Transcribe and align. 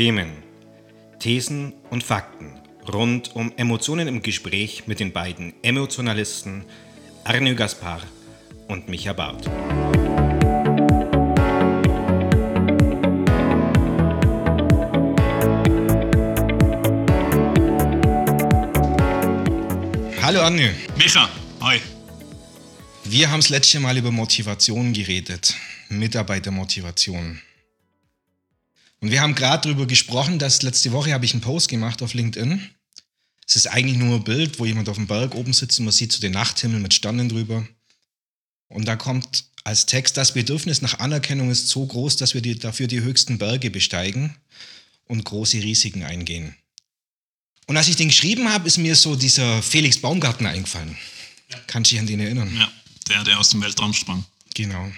Themen, 0.00 0.32
Thesen 1.18 1.74
und 1.90 2.02
Fakten 2.02 2.58
rund 2.90 3.36
um 3.36 3.52
Emotionen 3.58 4.08
im 4.08 4.22
Gespräch 4.22 4.84
mit 4.86 4.98
den 4.98 5.12
beiden 5.12 5.52
Emotionalisten 5.62 6.64
Arne 7.22 7.54
Gaspar 7.54 8.00
und 8.66 8.88
Micha 8.88 9.12
Barth. 9.12 9.46
Hallo 20.22 20.40
Arne. 20.40 20.74
Micha, 20.96 21.28
hi. 21.60 21.78
Wir 23.04 23.30
haben 23.30 23.40
das 23.40 23.50
letzte 23.50 23.80
Mal 23.80 23.98
über 23.98 24.10
Motivation 24.10 24.94
geredet, 24.94 25.54
Mitarbeitermotivation. 25.90 27.42
Und 29.00 29.10
wir 29.10 29.20
haben 29.20 29.34
gerade 29.34 29.68
darüber 29.68 29.86
gesprochen, 29.86 30.38
dass 30.38 30.62
letzte 30.62 30.92
Woche 30.92 31.12
habe 31.12 31.24
ich 31.24 31.32
einen 31.32 31.40
Post 31.40 31.68
gemacht 31.68 32.02
auf 32.02 32.14
LinkedIn. 32.14 32.60
Es 33.46 33.56
ist 33.56 33.66
eigentlich 33.66 33.96
nur 33.96 34.16
ein 34.16 34.24
Bild, 34.24 34.58
wo 34.58 34.66
jemand 34.66 34.88
auf 34.88 34.96
dem 34.96 35.06
Berg 35.06 35.34
oben 35.34 35.52
sitzt 35.52 35.78
und 35.78 35.86
man 35.86 35.92
sieht 35.92 36.12
so 36.12 36.20
den 36.20 36.32
Nachthimmel 36.32 36.80
mit 36.80 36.94
Sternen 36.94 37.28
drüber. 37.28 37.66
Und 38.68 38.84
da 38.86 38.96
kommt 38.96 39.46
als 39.64 39.86
Text, 39.86 40.16
das 40.16 40.34
Bedürfnis 40.34 40.82
nach 40.82 41.00
Anerkennung 41.00 41.50
ist 41.50 41.68
so 41.68 41.84
groß, 41.84 42.16
dass 42.16 42.34
wir 42.34 42.42
die, 42.42 42.58
dafür 42.58 42.86
die 42.86 43.00
höchsten 43.00 43.38
Berge 43.38 43.70
besteigen 43.70 44.36
und 45.06 45.24
große 45.24 45.58
Risiken 45.58 46.04
eingehen. 46.04 46.54
Und 47.66 47.76
als 47.76 47.88
ich 47.88 47.96
den 47.96 48.08
geschrieben 48.08 48.48
habe, 48.48 48.66
ist 48.66 48.78
mir 48.78 48.96
so 48.96 49.16
dieser 49.16 49.62
Felix 49.62 49.98
Baumgartner 49.98 50.50
eingefallen. 50.50 50.96
Ja. 51.50 51.58
Kannst 51.66 51.90
du 51.90 51.94
dich 51.94 52.00
an 52.00 52.06
den 52.06 52.20
erinnern? 52.20 52.56
Ja, 52.56 52.70
der, 53.08 53.24
der 53.24 53.38
aus 53.38 53.50
dem 53.50 53.60
Weltraum 53.62 53.92
sprang. 53.92 54.24
Genau. 54.54 54.90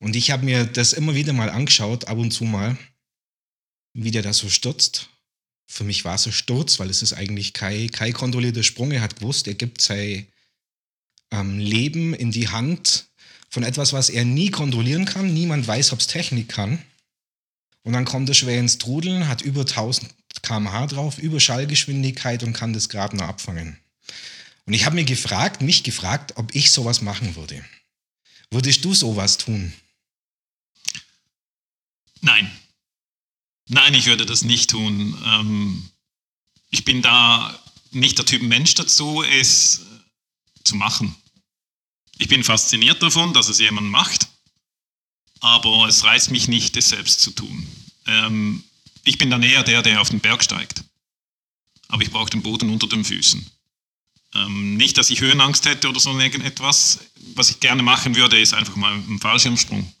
Und 0.00 0.16
ich 0.16 0.30
habe 0.30 0.44
mir 0.44 0.64
das 0.64 0.92
immer 0.92 1.14
wieder 1.14 1.32
mal 1.32 1.50
angeschaut, 1.50 2.06
ab 2.06 2.18
und 2.18 2.32
zu 2.32 2.44
mal, 2.44 2.76
wie 3.92 4.10
der 4.10 4.22
da 4.22 4.32
so 4.32 4.48
stürzt. 4.48 5.08
Für 5.66 5.84
mich 5.84 6.04
war 6.04 6.16
es 6.16 6.26
ein 6.26 6.32
Sturz, 6.32 6.80
weil 6.80 6.90
es 6.90 7.02
ist 7.02 7.12
eigentlich 7.12 7.52
kein, 7.52 7.90
kein 7.90 8.12
kontrollierter 8.12 8.62
Sprung. 8.62 8.90
Er 8.90 9.02
hat 9.02 9.16
gewusst, 9.16 9.46
er 9.46 9.54
gibt 9.54 9.80
sein 9.80 10.26
ähm, 11.30 11.58
Leben 11.58 12.14
in 12.14 12.32
die 12.32 12.48
Hand 12.48 13.06
von 13.50 13.62
etwas, 13.62 13.92
was 13.92 14.10
er 14.10 14.24
nie 14.24 14.50
kontrollieren 14.50 15.04
kann. 15.04 15.32
Niemand 15.32 15.66
weiß, 15.66 15.92
ob 15.92 16.00
es 16.00 16.06
Technik 16.06 16.48
kann. 16.48 16.82
Und 17.82 17.92
dann 17.92 18.04
kommt 18.04 18.28
er 18.28 18.34
schwer 18.34 18.58
ins 18.58 18.78
Trudeln, 18.78 19.28
hat 19.28 19.42
über 19.42 19.60
1000 19.60 20.08
km/h 20.42 20.86
drauf, 20.86 21.18
über 21.18 21.40
Schallgeschwindigkeit 21.40 22.42
und 22.42 22.52
kann 22.52 22.72
das 22.72 22.88
Grab 22.88 23.12
nur 23.12 23.26
abfangen. 23.26 23.78
Und 24.66 24.74
ich 24.74 24.86
habe 24.86 24.96
mir 24.96 25.04
gefragt, 25.04 25.62
mich 25.62 25.82
gefragt, 25.82 26.34
ob 26.36 26.54
ich 26.54 26.70
sowas 26.70 27.00
machen 27.00 27.36
würde. 27.36 27.64
Würdest 28.50 28.84
du 28.84 28.94
sowas 28.94 29.38
tun? 29.38 29.72
Nein. 32.20 32.50
Nein, 33.68 33.94
ich 33.94 34.06
würde 34.06 34.26
das 34.26 34.42
nicht 34.42 34.70
tun. 34.70 35.16
Ähm, 35.24 35.90
ich 36.70 36.84
bin 36.84 37.02
da 37.02 37.58
nicht 37.90 38.18
der 38.18 38.26
Typ 38.26 38.42
Mensch 38.42 38.74
dazu, 38.74 39.22
es 39.22 39.82
zu 40.64 40.76
machen. 40.76 41.14
Ich 42.18 42.28
bin 42.28 42.44
fasziniert 42.44 43.02
davon, 43.02 43.32
dass 43.32 43.48
es 43.48 43.58
jemand 43.58 43.88
macht, 43.88 44.28
aber 45.40 45.86
es 45.88 46.04
reißt 46.04 46.30
mich 46.30 46.48
nicht, 46.48 46.76
es 46.76 46.90
selbst 46.90 47.20
zu 47.20 47.30
tun. 47.30 47.66
Ähm, 48.06 48.62
ich 49.04 49.18
bin 49.18 49.30
dann 49.30 49.42
eher 49.42 49.62
der, 49.62 49.82
der 49.82 50.00
auf 50.00 50.10
den 50.10 50.20
Berg 50.20 50.42
steigt. 50.44 50.84
Aber 51.88 52.02
ich 52.02 52.10
brauche 52.10 52.30
den 52.30 52.42
Boden 52.42 52.70
unter 52.70 52.86
den 52.86 53.04
Füßen. 53.04 53.44
Ähm, 54.34 54.76
nicht, 54.76 54.96
dass 54.98 55.10
ich 55.10 55.20
Höhenangst 55.20 55.64
hätte 55.64 55.88
oder 55.88 55.98
so 55.98 56.16
irgendetwas. 56.18 57.00
Was 57.34 57.50
ich 57.50 57.60
gerne 57.60 57.82
machen 57.82 58.14
würde, 58.14 58.40
ist 58.40 58.54
einfach 58.54 58.76
mal 58.76 58.92
einen 58.92 59.18
Fallschirmsprung 59.18 59.92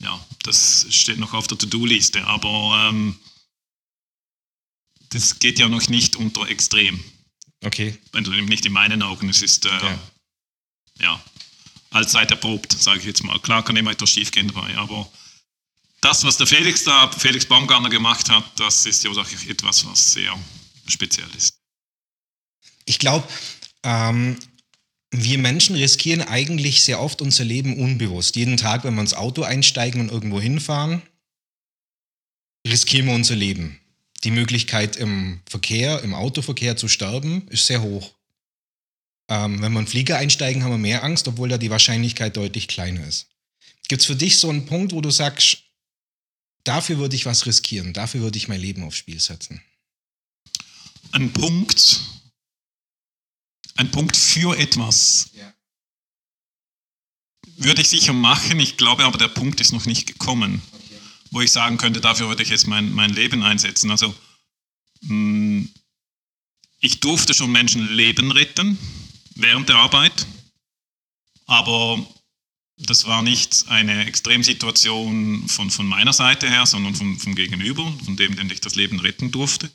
ja, 0.00 0.26
das 0.42 0.86
steht 0.90 1.18
noch 1.18 1.34
auf 1.34 1.46
der 1.46 1.58
To-Do-Liste, 1.58 2.24
aber 2.26 2.88
ähm, 2.88 3.18
das 5.10 5.38
geht 5.38 5.58
ja 5.58 5.68
noch 5.68 5.88
nicht 5.88 6.16
unter 6.16 6.48
extrem. 6.48 7.02
Okay. 7.62 7.98
Wenn 8.12 8.24
du 8.24 8.30
nicht 8.30 8.64
in 8.64 8.72
meinen 8.72 9.02
Augen, 9.02 9.28
es 9.28 9.42
ist 9.42 9.66
äh, 9.66 9.68
ja. 9.68 9.98
ja, 11.00 11.24
allzeit 11.90 12.30
erprobt, 12.30 12.72
sage 12.72 13.00
ich 13.00 13.04
jetzt 13.04 13.22
mal. 13.22 13.38
Klar 13.40 13.64
kann 13.64 13.76
immer 13.76 13.90
etwas 13.90 14.10
schief 14.10 14.30
gehen 14.30 14.48
dabei, 14.48 14.76
aber 14.78 15.10
das, 16.00 16.24
was 16.24 16.38
der 16.38 16.46
Felix 16.46 16.84
da, 16.84 17.10
Felix 17.10 17.44
Baumgartner 17.44 17.90
gemacht 17.90 18.30
hat, 18.30 18.44
das 18.58 18.86
ist 18.86 19.04
ja 19.04 19.10
auch 19.10 19.18
etwas, 19.48 19.84
was 19.84 20.12
sehr 20.12 20.38
speziell 20.86 21.28
ist. 21.36 21.58
Ich 22.86 22.98
glaube, 22.98 23.28
ähm, 23.82 24.38
wir 25.10 25.38
Menschen 25.38 25.76
riskieren 25.76 26.22
eigentlich 26.22 26.84
sehr 26.84 27.00
oft 27.00 27.20
unser 27.20 27.44
Leben 27.44 27.78
unbewusst. 27.78 28.36
Jeden 28.36 28.56
Tag, 28.56 28.84
wenn 28.84 28.94
wir 28.94 29.00
ins 29.00 29.14
Auto 29.14 29.42
einsteigen 29.42 30.00
und 30.00 30.10
irgendwo 30.10 30.40
hinfahren, 30.40 31.02
riskieren 32.66 33.06
wir 33.06 33.14
unser 33.14 33.36
Leben. 33.36 33.80
Die 34.22 34.30
Möglichkeit 34.30 34.96
im 34.96 35.40
Verkehr, 35.48 36.02
im 36.02 36.14
Autoverkehr 36.14 36.76
zu 36.76 36.88
sterben, 36.88 37.48
ist 37.48 37.66
sehr 37.66 37.82
hoch. 37.82 38.14
Ähm, 39.28 39.62
wenn 39.62 39.72
wir 39.72 39.80
in 39.80 39.86
Flieger 39.86 40.18
einsteigen, 40.18 40.62
haben 40.62 40.72
wir 40.72 40.78
mehr 40.78 41.02
Angst, 41.02 41.26
obwohl 41.26 41.48
da 41.48 41.58
die 41.58 41.70
Wahrscheinlichkeit 41.70 42.36
deutlich 42.36 42.68
kleiner 42.68 43.06
ist. 43.06 43.28
Gibt 43.88 44.02
es 44.02 44.06
für 44.06 44.16
dich 44.16 44.38
so 44.38 44.50
einen 44.50 44.66
Punkt, 44.66 44.92
wo 44.92 45.00
du 45.00 45.10
sagst, 45.10 45.64
dafür 46.64 46.98
würde 46.98 47.16
ich 47.16 47.26
was 47.26 47.46
riskieren, 47.46 47.92
dafür 47.92 48.20
würde 48.20 48.38
ich 48.38 48.48
mein 48.48 48.60
Leben 48.60 48.84
aufs 48.84 48.98
Spiel 48.98 49.18
setzen? 49.18 49.62
Ein 51.12 51.32
Punkt, 51.32 52.00
ein 53.76 53.90
Punkt 53.90 54.16
für 54.16 54.56
etwas. 54.58 55.30
Ja. 55.34 55.52
Würde 57.56 57.82
ich 57.82 57.88
sicher 57.88 58.12
machen, 58.12 58.58
ich 58.58 58.76
glaube 58.76 59.04
aber, 59.04 59.18
der 59.18 59.28
Punkt 59.28 59.60
ist 59.60 59.72
noch 59.72 59.86
nicht 59.86 60.06
gekommen, 60.06 60.62
okay. 60.72 60.98
wo 61.30 61.40
ich 61.40 61.52
sagen 61.52 61.76
könnte, 61.76 62.00
dafür 62.00 62.28
würde 62.28 62.42
ich 62.42 62.48
jetzt 62.48 62.66
mein, 62.66 62.92
mein 62.92 63.10
Leben 63.10 63.42
einsetzen. 63.42 63.90
Also, 63.90 64.14
mh, 65.02 65.14
mm, 65.14 65.68
ich 66.82 67.00
durfte 67.00 67.34
schon 67.34 67.52
Menschen 67.52 67.86
Leben 67.94 68.30
retten 68.30 68.78
während 69.34 69.68
der 69.68 69.76
Arbeit, 69.76 70.26
aber 71.46 72.06
das 72.78 73.06
war 73.06 73.22
nicht 73.22 73.66
eine 73.68 74.06
Extremsituation 74.06 75.46
von, 75.48 75.70
von 75.70 75.86
meiner 75.86 76.14
Seite 76.14 76.48
her, 76.48 76.64
sondern 76.64 76.94
vom, 76.94 77.18
vom 77.18 77.34
Gegenüber, 77.34 77.92
von 78.04 78.16
dem, 78.16 78.36
dem 78.36 78.50
ich 78.50 78.60
das 78.62 78.74
Leben 78.74 79.00
retten 79.00 79.30
durfte. 79.30 79.70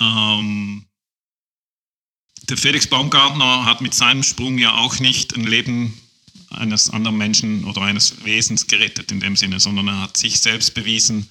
Ähm, 0.00 0.86
der 2.48 2.56
Felix 2.56 2.86
Baumgartner 2.86 3.64
hat 3.64 3.80
mit 3.80 3.94
seinem 3.94 4.22
Sprung 4.22 4.58
ja 4.58 4.76
auch 4.76 4.98
nicht 4.98 5.34
ein 5.34 5.44
Leben 5.44 5.98
eines 6.50 6.90
anderen 6.90 7.16
Menschen 7.16 7.64
oder 7.64 7.82
eines 7.82 8.24
Wesens 8.24 8.66
gerettet 8.66 9.10
in 9.12 9.20
dem 9.20 9.36
Sinne, 9.36 9.60
sondern 9.60 9.88
er 9.88 10.00
hat 10.00 10.16
sich 10.16 10.40
selbst 10.40 10.74
bewiesen 10.74 11.28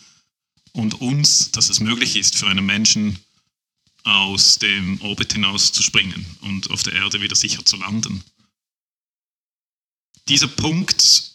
und 0.73 1.01
uns, 1.01 1.51
dass 1.51 1.69
es 1.69 1.79
möglich 1.79 2.15
ist 2.15 2.37
für 2.37 2.47
einen 2.47 2.65
Menschen 2.65 3.19
aus 4.03 4.57
dem 4.57 4.99
Orbit 5.01 5.33
hinaus 5.33 5.71
zu 5.71 5.83
springen 5.83 6.25
und 6.41 6.71
auf 6.71 6.81
der 6.83 6.93
Erde 6.93 7.21
wieder 7.21 7.35
sicher 7.35 7.63
zu 7.65 7.77
landen. 7.77 8.23
Dieser 10.27 10.47
Punkt 10.47 11.31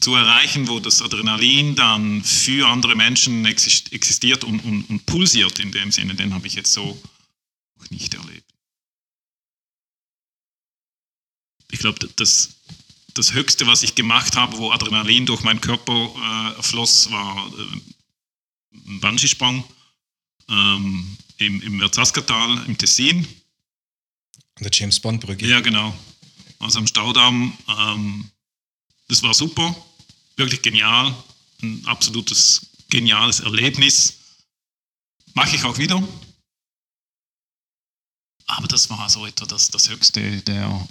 zu 0.00 0.14
erreichen, 0.14 0.68
wo 0.68 0.80
das 0.80 1.02
Adrenalin 1.02 1.74
dann 1.74 2.22
für 2.22 2.68
andere 2.68 2.94
Menschen 2.94 3.44
existiert 3.46 4.44
und, 4.44 4.60
und, 4.60 4.88
und 4.88 5.06
pulsiert 5.06 5.58
in 5.58 5.72
dem 5.72 5.90
Sinne, 5.90 6.14
den 6.14 6.34
habe 6.34 6.46
ich 6.46 6.54
jetzt 6.54 6.72
so 6.72 7.00
noch 7.84 7.90
nicht 7.90 8.14
erlebt. 8.14 8.52
Ich 11.70 11.80
glaube, 11.80 12.08
das, 12.16 12.50
das 13.14 13.32
Höchste, 13.32 13.66
was 13.66 13.82
ich 13.82 13.94
gemacht 13.94 14.36
habe, 14.36 14.56
wo 14.58 14.70
Adrenalin 14.70 15.26
durch 15.26 15.42
meinen 15.42 15.60
Körper 15.60 16.54
äh, 16.56 16.62
floss, 16.62 17.10
war 17.10 17.52
äh, 17.58 17.80
ein 18.86 19.00
Bungee-Sprung 19.00 19.64
ähm, 20.48 21.16
im, 21.38 21.62
im 21.62 21.76
Merzaskatal 21.78 22.64
im 22.66 22.78
Tessin. 22.78 23.26
An 24.56 24.62
der 24.62 24.70
James 24.72 25.00
Bond-Brücke. 25.00 25.46
Ja, 25.46 25.60
genau. 25.60 25.96
Also 26.60 26.78
am 26.78 26.86
Staudamm. 26.86 27.56
Ähm, 27.68 28.30
das 29.08 29.22
war 29.22 29.34
super, 29.34 29.74
wirklich 30.36 30.62
genial. 30.62 31.14
Ein 31.62 31.84
absolutes 31.86 32.66
geniales 32.88 33.40
Erlebnis. 33.40 34.14
Mache 35.34 35.56
ich 35.56 35.64
auch 35.64 35.78
wieder. 35.78 36.06
Aber 38.46 38.68
das 38.68 38.90
war 38.90 39.08
so 39.08 39.26
etwa 39.26 39.46
das, 39.46 39.70
das 39.70 39.88
Höchste 39.88 40.20
der 40.42 40.86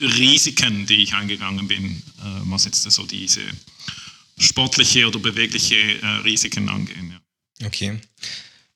Risiken, 0.00 0.86
die 0.86 1.02
ich 1.02 1.14
eingegangen 1.14 1.68
bin, 1.68 2.02
äh, 2.18 2.40
was 2.44 2.64
jetzt 2.64 2.82
so 2.82 3.06
diese 3.06 3.42
sportliche 4.38 5.06
oder 5.06 5.18
bewegliche 5.18 5.76
äh, 5.76 6.06
Risiken 6.24 6.68
angehen. 6.68 7.12
Ja. 7.60 7.66
Okay. 7.66 8.00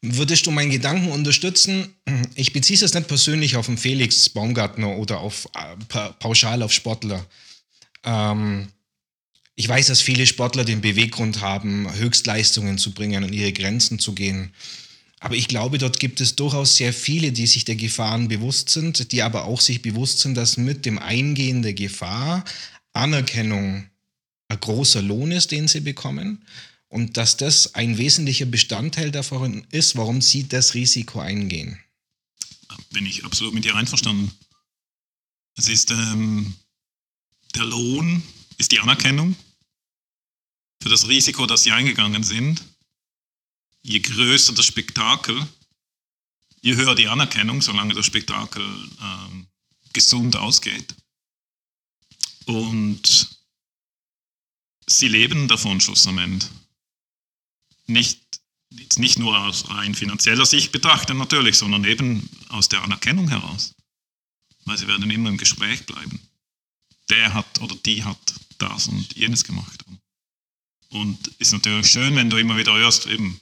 Würdest 0.03 0.47
du 0.47 0.51
meinen 0.51 0.71
Gedanken 0.71 1.11
unterstützen? 1.11 1.95
Ich 2.35 2.53
beziehe 2.53 2.79
es 2.81 2.95
nicht 2.95 3.09
persönlich 3.09 3.57
auf 3.57 3.67
den 3.67 3.79
Felix 3.79 4.29
Baumgartner 4.29 4.97
oder 4.97 5.19
auf 5.19 5.49
äh, 5.55 6.11
pauschal 6.21 6.63
auf 6.63 6.73
Sportler. 6.73 7.27
Ähm, 8.05 8.69
ich 9.57 9.69
weiß, 9.69 9.87
dass 9.87 10.03
viele 10.03 10.27
Sportler 10.27 10.65
den 10.65 10.83
Beweggrund 10.83 11.41
haben, 11.41 11.93
Höchstleistungen 11.95 12.79
zu 12.79 12.93
bringen 12.93 13.25
und 13.25 13.33
ihre 13.33 13.53
Grenzen 13.53 13.99
zu 13.99 14.15
gehen. 14.15 14.53
Aber 15.21 15.35
ich 15.35 15.49
glaube, 15.49 15.79
dort 15.79 15.99
gibt 15.99 16.21
es 16.21 16.37
durchaus 16.37 16.77
sehr 16.77 16.93
viele, 16.93 17.33
die 17.33 17.47
sich 17.47 17.65
der 17.65 17.77
Gefahren 17.77 18.29
bewusst 18.29 18.69
sind, 18.71 19.13
die 19.13 19.23
aber 19.23 19.47
auch 19.47 19.61
sich 19.61 19.81
bewusst 19.81 20.21
sind, 20.21 20.35
dass 20.35 20.57
mit 20.57 20.85
dem 20.85 20.99
Eingehen 20.99 21.63
der 21.63 21.75
Gefahr 21.75 22.45
Anerkennung 22.93 23.89
ein 24.49 24.61
großer 24.61 25.03
Lohn 25.03 25.33
ist, 25.33 25.51
den 25.51 25.69
sie 25.69 25.81
bekommen 25.81 26.45
und 26.89 27.17
dass 27.17 27.37
das 27.37 27.75
ein 27.75 27.99
wesentlicher 27.99 28.47
Bestandteil 28.47 29.11
davon 29.11 29.67
ist, 29.71 29.97
warum 29.97 30.21
Sie 30.21 30.49
das 30.49 30.75
Risiko 30.75 31.21
eingehen. 31.21 31.79
Bin 32.91 33.07
ich 33.07 33.25
absolut 33.25 33.55
mit 33.55 33.65
dir 33.65 33.75
einverstanden. 33.75 34.31
Es 35.57 35.69
ist 35.69 35.91
ähm, 35.91 36.55
der 37.55 37.65
Lohn, 37.65 38.23
ist 38.59 38.73
die 38.73 38.81
Anerkennung 38.81 39.35
für 40.83 40.89
das 40.89 41.09
Risiko, 41.09 41.47
das 41.47 41.65
Sie 41.65 41.73
eingegangen 41.73 42.23
sind. 42.23 42.63
Je 43.87 44.01
größer 44.01 44.53
das 44.53 44.67
Spektakel, 44.67 45.47
je 46.61 46.75
höher 46.75 46.97
die 46.97 47.07
Anerkennung, 47.07 47.63
solange 47.63 47.95
das 47.95 48.05
Spektakel 48.05 48.65
ähm, 49.01 49.47
gesund 49.93 50.35
ausgeht. 50.35 50.93
Und 52.47 53.29
sie 54.89 55.07
leben 55.07 55.47
davon 55.47 55.81
schlussendlich. 55.81 56.51
Nicht, 57.87 58.21
nicht 58.97 59.21
nur 59.21 59.39
aus 59.39 59.71
rein 59.71 59.95
finanzieller 59.95 60.47
Sicht 60.47 60.73
betrachtet 60.73 61.17
natürlich, 61.17 61.57
sondern 61.57 61.85
eben 61.85 62.29
aus 62.49 62.69
der 62.69 62.83
Anerkennung 62.83 63.29
heraus. 63.29 63.73
Weil 64.65 64.79
sie 64.79 64.89
werden 64.89 65.09
immer 65.09 65.29
im 65.29 65.39
Gespräch 65.39 65.87
bleiben. 65.87 66.21
Der 67.09 67.35
hat 67.35 67.61
oder 67.61 67.77
die 67.77 68.03
hat 68.03 68.19
das 68.59 68.89
und 68.89 69.15
jenes 69.15 69.45
gemacht. 69.45 69.85
Und 70.89 71.29
ist 71.39 71.53
natürlich 71.53 71.87
schön, 71.87 72.17
wenn 72.17 72.31
du 72.31 72.37
immer 72.37 72.57
wieder 72.57 72.75
hörst, 72.75 73.07
eben, 73.07 73.41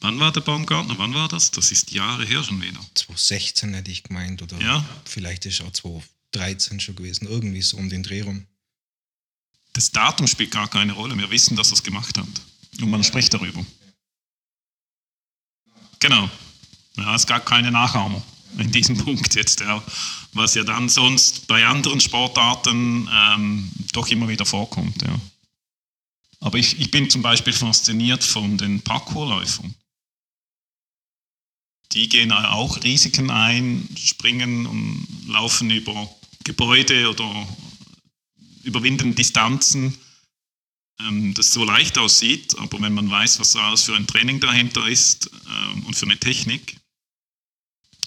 wann 0.00 0.18
war 0.20 0.32
der 0.32 0.40
Baumgartner, 0.40 0.96
wann 0.98 1.14
war 1.14 1.28
das? 1.28 1.50
Das 1.50 1.72
ist 1.72 1.90
Jahre 1.92 2.24
her 2.24 2.42
schon 2.44 2.60
wieder. 2.62 2.80
2016 2.94 3.74
hätte 3.74 3.90
ich 3.90 4.02
gemeint 4.04 4.42
oder 4.42 4.58
Ja. 4.60 4.84
vielleicht 5.04 5.46
ist 5.46 5.60
auch 5.62 5.72
2013 5.72 6.80
schon 6.80 6.96
gewesen, 6.96 7.26
irgendwie 7.26 7.62
so 7.62 7.76
um 7.76 7.88
den 7.88 8.02
Dreh 8.02 8.22
rum. 8.22 8.46
Das 9.72 9.90
Datum 9.92 10.26
spielt 10.26 10.50
gar 10.50 10.68
keine 10.68 10.92
Rolle. 10.92 11.16
Wir 11.16 11.30
wissen, 11.30 11.56
dass 11.56 11.68
er 11.70 11.74
es 11.74 11.82
gemacht 11.82 12.16
hat. 12.18 12.26
Und 12.80 12.90
man 12.90 13.04
spricht 13.04 13.32
darüber. 13.34 13.64
Genau. 16.00 16.28
Ja, 16.96 17.14
es 17.14 17.26
gab 17.26 17.46
keine 17.46 17.70
Nachahmer 17.70 18.22
in 18.58 18.70
diesem 18.72 18.96
Punkt 19.04 19.34
jetzt, 19.34 19.60
ja. 19.60 19.82
was 20.32 20.54
ja 20.54 20.64
dann 20.64 20.88
sonst 20.88 21.46
bei 21.46 21.64
anderen 21.66 22.00
Sportarten 22.00 23.08
ähm, 23.12 23.70
doch 23.92 24.08
immer 24.08 24.28
wieder 24.28 24.46
vorkommt. 24.46 25.02
Ja. 25.02 25.20
Aber 26.40 26.58
ich, 26.58 26.78
ich 26.80 26.90
bin 26.90 27.10
zum 27.10 27.22
Beispiel 27.22 27.52
fasziniert 27.52 28.22
von 28.24 28.56
den 28.58 28.80
Parkourläufern. 28.80 29.74
Die 31.92 32.08
gehen 32.08 32.32
auch 32.32 32.82
Risiken 32.82 33.30
ein, 33.30 33.88
springen 33.96 34.66
und 34.66 35.06
laufen 35.26 35.70
über 35.70 36.08
Gebäude 36.44 37.08
oder 37.08 37.48
überwinden 38.62 39.14
Distanzen, 39.14 39.96
ähm, 41.00 41.34
das 41.34 41.52
so 41.52 41.64
leicht 41.64 41.96
aussieht, 41.98 42.58
aber 42.58 42.80
wenn 42.80 42.94
man 42.94 43.10
weiß, 43.10 43.40
was 43.40 43.56
alles 43.56 43.84
für 43.84 43.96
ein 43.96 44.06
Training 44.06 44.40
dahinter 44.40 44.86
ist 44.86 45.30
ähm, 45.48 45.86
und 45.86 45.94
für 45.94 46.06
eine 46.06 46.18
Technik, 46.18 46.78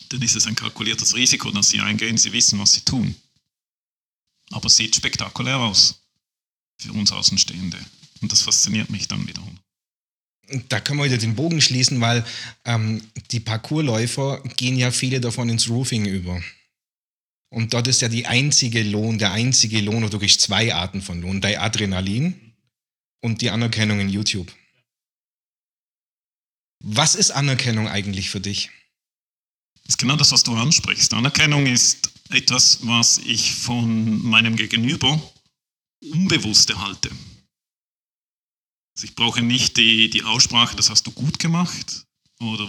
dann 0.09 0.21
ist 0.21 0.35
es 0.35 0.45
ein 0.45 0.55
kalkuliertes 0.55 1.15
Risiko, 1.15 1.51
das 1.51 1.69
sie 1.69 1.79
eingehen. 1.79 2.17
Sie 2.17 2.33
wissen, 2.33 2.59
was 2.59 2.73
sie 2.73 2.81
tun. 2.81 3.15
Aber 4.51 4.65
es 4.65 4.75
sieht 4.75 4.95
spektakulär 4.95 5.57
aus 5.57 6.01
für 6.77 6.91
uns 6.91 7.11
Außenstehende. 7.11 7.79
Und 8.21 8.31
das 8.31 8.41
fasziniert 8.41 8.89
mich 8.89 9.07
dann 9.07 9.27
wiederum. 9.27 9.57
Da 10.69 10.79
können 10.79 10.99
wir 10.99 11.05
wieder 11.05 11.17
den 11.17 11.35
Bogen 11.35 11.61
schließen, 11.61 12.01
weil 12.01 12.25
ähm, 12.65 13.01
die 13.31 13.39
Parkourläufer 13.39 14.41
gehen 14.57 14.77
ja 14.77 14.91
viele 14.91 15.21
davon 15.21 15.49
ins 15.49 15.69
Roofing 15.69 16.05
über. 16.05 16.41
Und 17.49 17.73
dort 17.73 17.87
ist 17.87 18.01
ja 18.01 18.07
die 18.07 18.27
einzige 18.27 18.81
Lohn, 18.83 19.17
der 19.17 19.33
einzige 19.33 19.81
Lohn, 19.81 20.03
oder 20.03 20.19
kriegst 20.19 20.41
zwei 20.41 20.73
Arten 20.73 21.01
von 21.01 21.21
Lohn, 21.21 21.41
dein 21.41 21.57
Adrenalin 21.57 22.53
und 23.21 23.41
die 23.41 23.49
Anerkennung 23.49 23.99
in 23.99 24.09
YouTube. 24.09 24.51
Was 26.83 27.15
ist 27.15 27.31
Anerkennung 27.31 27.87
eigentlich 27.87 28.29
für 28.29 28.39
dich? 28.39 28.69
Das 29.83 29.95
ist 29.95 29.97
genau 29.97 30.15
das, 30.15 30.31
was 30.31 30.43
du 30.43 30.55
ansprichst. 30.55 31.13
Anerkennung 31.13 31.67
ist 31.67 32.11
etwas, 32.29 32.79
was 32.87 33.17
ich 33.19 33.53
von 33.53 34.21
meinem 34.23 34.55
Gegenüber 34.55 35.21
unbewusst 36.01 36.69
erhalte. 36.69 37.11
Also 38.95 39.05
ich 39.05 39.15
brauche 39.15 39.41
nicht 39.41 39.77
die, 39.77 40.09
die 40.09 40.23
Aussprache, 40.23 40.75
das 40.75 40.89
hast 40.89 41.07
du 41.07 41.11
gut 41.11 41.39
gemacht 41.39 42.05
oder 42.39 42.67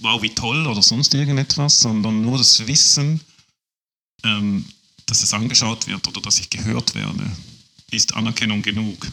wow, 0.00 0.20
wie 0.22 0.34
toll 0.34 0.66
oder 0.66 0.82
sonst 0.82 1.14
irgendetwas, 1.14 1.80
sondern 1.80 2.20
nur 2.22 2.38
das 2.38 2.66
Wissen, 2.66 3.20
ähm, 4.22 4.64
dass 5.06 5.22
es 5.22 5.32
angeschaut 5.32 5.86
wird 5.86 6.06
oder 6.08 6.20
dass 6.20 6.38
ich 6.38 6.50
gehört 6.50 6.94
werde, 6.94 7.30
ist 7.90 8.14
Anerkennung 8.14 8.62
genug. 8.62 9.10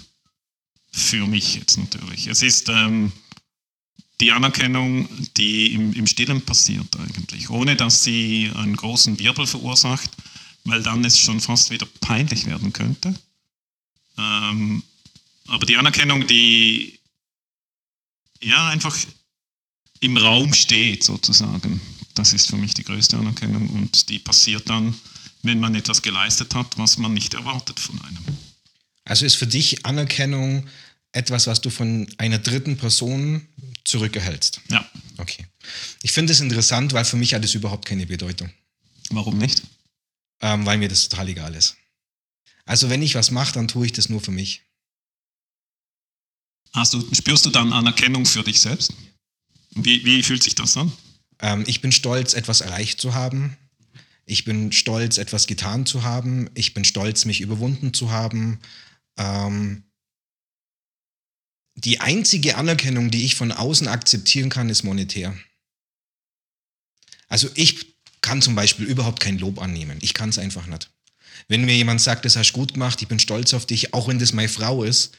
Für 0.94 1.26
mich 1.26 1.56
jetzt 1.56 1.78
natürlich. 1.78 2.28
Es 2.28 2.42
ist 2.42 2.68
ähm, 2.68 3.14
die 4.20 4.32
Anerkennung, 4.32 5.08
die 5.38 5.74
im, 5.74 5.94
im 5.94 6.06
Stillen 6.06 6.42
passiert 6.42 6.96
eigentlich, 6.98 7.50
ohne 7.50 7.76
dass 7.76 8.04
sie 8.04 8.52
einen 8.56 8.76
großen 8.76 9.18
Wirbel 9.20 9.48
verursacht, 9.48 10.12
weil 10.66 10.84
dann 10.84 11.04
es 11.06 11.18
schon 11.18 11.40
fast 11.40 11.72
wieder 11.72 11.88
peinlich 12.02 12.46
werden 12.46 12.74
könnte. 12.74 13.16
Ähm, 14.18 14.84
aber 15.52 15.66
die 15.66 15.78
Anerkennung, 15.78 16.26
die 16.28 17.00
ja 18.42 18.70
einfach 18.70 18.98
im 20.00 20.18
Raum 20.18 20.54
steht 20.54 21.04
sozusagen, 21.04 21.80
das 22.16 22.34
ist 22.34 22.50
für 22.50 22.58
mich 22.58 22.74
die 22.74 22.84
größte 22.84 23.18
Anerkennung 23.18 23.70
und 23.70 24.10
die 24.10 24.20
passiert 24.20 24.70
dann, 24.70 24.96
wenn 25.44 25.60
man 25.60 25.76
etwas 25.76 26.02
geleistet 26.02 26.56
hat, 26.56 26.78
was 26.78 26.98
man 26.98 27.14
nicht 27.14 27.34
erwartet 27.34 27.80
von 27.80 28.02
einem. 28.02 28.26
Also 29.06 29.26
ist 29.26 29.36
für 29.36 29.48
dich 29.48 29.86
Anerkennung 29.86 30.68
etwas, 31.12 31.48
was 31.48 31.62
du 31.62 31.70
von 31.70 32.08
einer 32.18 32.40
dritten 32.40 32.78
Person 32.78 33.48
zurückerhältst? 33.84 34.62
Ja, 34.70 34.90
Okay. 35.22 35.46
Ich 36.02 36.12
finde 36.12 36.34
es 36.34 36.40
interessant, 36.40 36.94
weil 36.94 37.06
für 37.06 37.16
mich 37.16 37.36
hat 37.36 37.46
es 37.46 37.54
überhaupt 37.54 37.86
keine 37.86 38.08
Bedeutung. 38.08 38.50
warum 39.12 39.38
nicht? 39.38 39.62
Ähm, 40.42 40.66
weil 40.66 40.80
mir 40.80 40.90
das 40.90 41.08
total 41.08 41.30
egal 41.30 41.54
ist. 41.54 41.78
Also 42.66 42.90
wenn 42.90 43.04
ich 43.04 43.14
was 43.14 43.30
mache, 43.30 43.54
dann 43.54 43.68
tue 43.68 43.86
ich 43.86 43.92
das 43.94 44.10
nur 44.10 44.22
für 44.22 44.32
mich. 44.32 44.64
Hast 46.74 46.94
du, 46.94 47.14
spürst 47.14 47.46
du 47.46 47.50
dann 47.50 47.74
Anerkennung 47.74 48.26
für 48.26 48.44
dich 48.44 48.60
selbst? 48.60 48.94
Wie, 49.72 50.06
wie 50.06 50.24
fühlt 50.24 50.44
sich 50.44 50.56
das 50.56 50.78
an? 50.78 50.92
Ähm, 51.40 51.64
ich 51.68 51.82
bin 51.82 51.92
stolz, 51.92 52.34
etwas 52.34 52.62
erreicht 52.62 53.02
zu 53.02 53.14
haben. 53.14 53.58
Ich 54.26 54.46
bin 54.46 54.72
stolz, 54.72 55.18
etwas 55.18 55.48
getan 55.48 55.86
zu 55.86 56.04
haben. 56.04 56.50
Ich 56.54 56.74
bin 56.74 56.86
stolz, 56.86 57.26
mich 57.26 57.42
überwunden 57.42 57.94
zu 57.94 58.12
haben. 58.12 58.60
Ähm, 59.18 59.84
die 61.76 62.00
einzige 62.00 62.58
Anerkennung, 62.58 63.12
die 63.12 63.26
ich 63.26 63.36
von 63.36 63.52
außen 63.52 63.88
akzeptieren 63.88 64.50
kann, 64.50 64.70
ist 64.70 64.84
monetär. 64.84 65.36
Also 67.28 67.50
ich 67.56 67.96
kann 68.22 68.42
zum 68.42 68.56
Beispiel 68.56 68.86
überhaupt 68.86 69.20
kein 69.20 69.40
Lob 69.40 69.60
annehmen. 69.60 69.98
Ich 70.02 70.14
kann 70.14 70.30
es 70.30 70.38
einfach 70.38 70.68
nicht. 70.68 70.90
Wenn 71.48 71.66
mir 71.66 71.76
jemand 71.76 72.02
sagt, 72.02 72.26
das 72.26 72.36
hast 72.36 72.52
du 72.52 72.60
gut 72.60 72.74
gemacht, 72.74 73.02
ich 73.02 73.08
bin 73.08 73.20
stolz 73.20 73.54
auf 73.54 73.66
dich, 73.66 73.94
auch 73.94 74.08
wenn 74.08 74.20
das 74.20 74.34
meine 74.34 74.50
Frau 74.50 74.84
ist, 74.84 75.18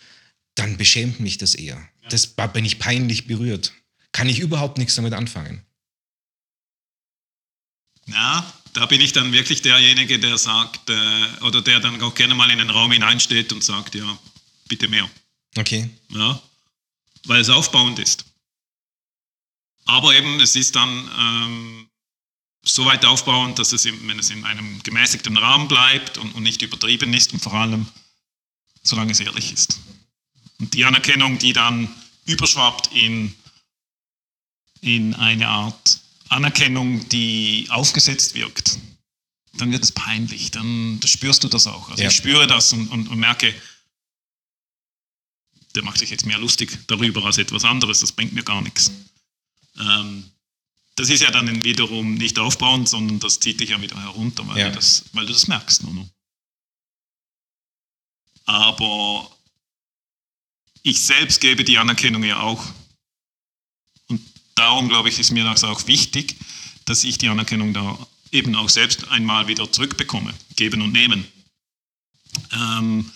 dann 0.54 0.76
beschämt 0.76 1.20
mich 1.20 1.38
das 1.38 1.54
eher. 1.54 1.88
Das 2.10 2.34
da 2.34 2.46
bin 2.46 2.64
ich 2.64 2.78
peinlich 2.78 3.26
berührt. 3.26 3.72
Kann 4.12 4.28
ich 4.28 4.40
überhaupt 4.40 4.78
nichts 4.78 4.94
damit 4.94 5.14
anfangen. 5.14 5.64
Ja, 8.06 8.52
da 8.72 8.86
bin 8.86 9.00
ich 9.00 9.12
dann 9.12 9.32
wirklich 9.32 9.62
derjenige, 9.62 10.18
der 10.18 10.36
sagt, 10.36 10.90
äh, 10.90 11.26
oder 11.42 11.62
der 11.62 11.80
dann 11.80 12.00
auch 12.02 12.14
gerne 12.14 12.34
mal 12.34 12.50
in 12.50 12.58
den 12.58 12.70
Raum 12.70 12.92
hineinsteht 12.92 13.52
und 13.52 13.62
sagt, 13.62 13.94
ja, 13.94 14.18
bitte 14.68 14.88
mehr. 14.88 15.08
Okay. 15.56 15.88
Ja, 16.10 16.42
weil 17.26 17.40
es 17.40 17.48
aufbauend 17.48 17.98
ist. 17.98 18.24
Aber 19.84 20.14
eben, 20.14 20.40
es 20.40 20.56
ist 20.56 20.74
dann 20.76 21.10
ähm, 21.18 21.88
so 22.64 22.84
weit 22.84 23.04
aufbauend, 23.04 23.58
dass 23.58 23.72
es, 23.72 23.84
im, 23.84 24.08
wenn 24.08 24.18
es 24.18 24.30
in 24.30 24.44
einem 24.44 24.82
gemäßigten 24.82 25.36
Rahmen 25.36 25.68
bleibt 25.68 26.18
und, 26.18 26.34
und 26.34 26.42
nicht 26.42 26.62
übertrieben 26.62 27.12
ist 27.14 27.32
und 27.32 27.40
vor 27.40 27.54
allem, 27.54 27.86
solange 28.82 29.12
es 29.12 29.20
ehrlich 29.20 29.52
ist. 29.52 29.80
Und 30.62 30.74
die 30.74 30.84
Anerkennung, 30.84 31.38
die 31.40 31.52
dann 31.52 31.92
überschwappt 32.24 32.94
in, 32.94 33.34
in 34.80 35.12
eine 35.14 35.48
Art 35.48 36.00
Anerkennung, 36.28 37.08
die 37.08 37.66
aufgesetzt 37.68 38.36
wirkt, 38.36 38.78
dann 39.54 39.72
wird 39.72 39.82
es 39.82 39.90
peinlich, 39.90 40.52
dann, 40.52 41.00
spürst 41.04 41.42
du 41.42 41.48
das 41.48 41.66
auch. 41.66 41.88
Also 41.90 42.00
Ja. 42.04 42.10
ich 42.10 42.14
spüre 42.14 42.46
das 42.46 42.72
und, 42.72 42.86
und, 42.92 43.08
und 43.08 43.18
merke, 43.18 43.52
der 45.74 45.82
macht 45.82 45.98
sich 45.98 46.10
jetzt 46.10 46.26
mehr 46.26 46.38
lustig 46.38 46.78
darüber 46.86 47.24
als 47.24 47.38
etwas 47.38 47.64
anderes, 47.64 47.98
das 47.98 48.12
bringt 48.12 48.32
mir 48.32 48.44
gar 48.44 48.62
nichts. 48.62 48.92
Ähm, 49.80 50.30
das 50.94 51.08
ist 51.10 51.22
ja 51.22 51.32
dann 51.32 51.64
wiederum 51.64 52.14
nicht 52.14 52.38
aufbauend, 52.38 52.88
sondern 52.88 53.18
das 53.18 53.40
zieht 53.40 53.58
dich 53.58 53.70
ja 53.70 53.82
wieder 53.82 54.00
herunter, 54.00 54.46
weil, 54.46 54.58
Ja. 54.60 54.68
du, 54.68 54.76
das, 54.76 55.06
weil 55.12 55.26
du 55.26 55.32
das 55.32 55.48
merkst. 55.48 55.82
Noch. 55.82 56.06
Aber 58.44 59.28
ich 60.82 61.00
selbst 61.00 61.40
gebe 61.40 61.64
die 61.64 61.78
Anerkennung 61.78 62.24
ja 62.24 62.40
auch. 62.40 62.64
Und 64.08 64.20
darum, 64.54 64.88
glaube 64.88 65.08
ich, 65.08 65.18
ist 65.18 65.30
mir 65.30 65.44
das 65.44 65.64
auch 65.64 65.86
wichtig, 65.86 66.36
dass 66.84 67.04
ich 67.04 67.18
die 67.18 67.28
Anerkennung 67.28 67.72
da 67.72 67.98
eben 68.32 68.54
auch 68.54 68.68
selbst 68.68 69.08
einmal 69.08 69.46
wieder 69.46 69.70
zurückbekomme. 69.70 70.34
Geben 70.56 70.82
und 70.82 70.92
nehmen. 70.92 71.26
Ähm, 72.52 73.10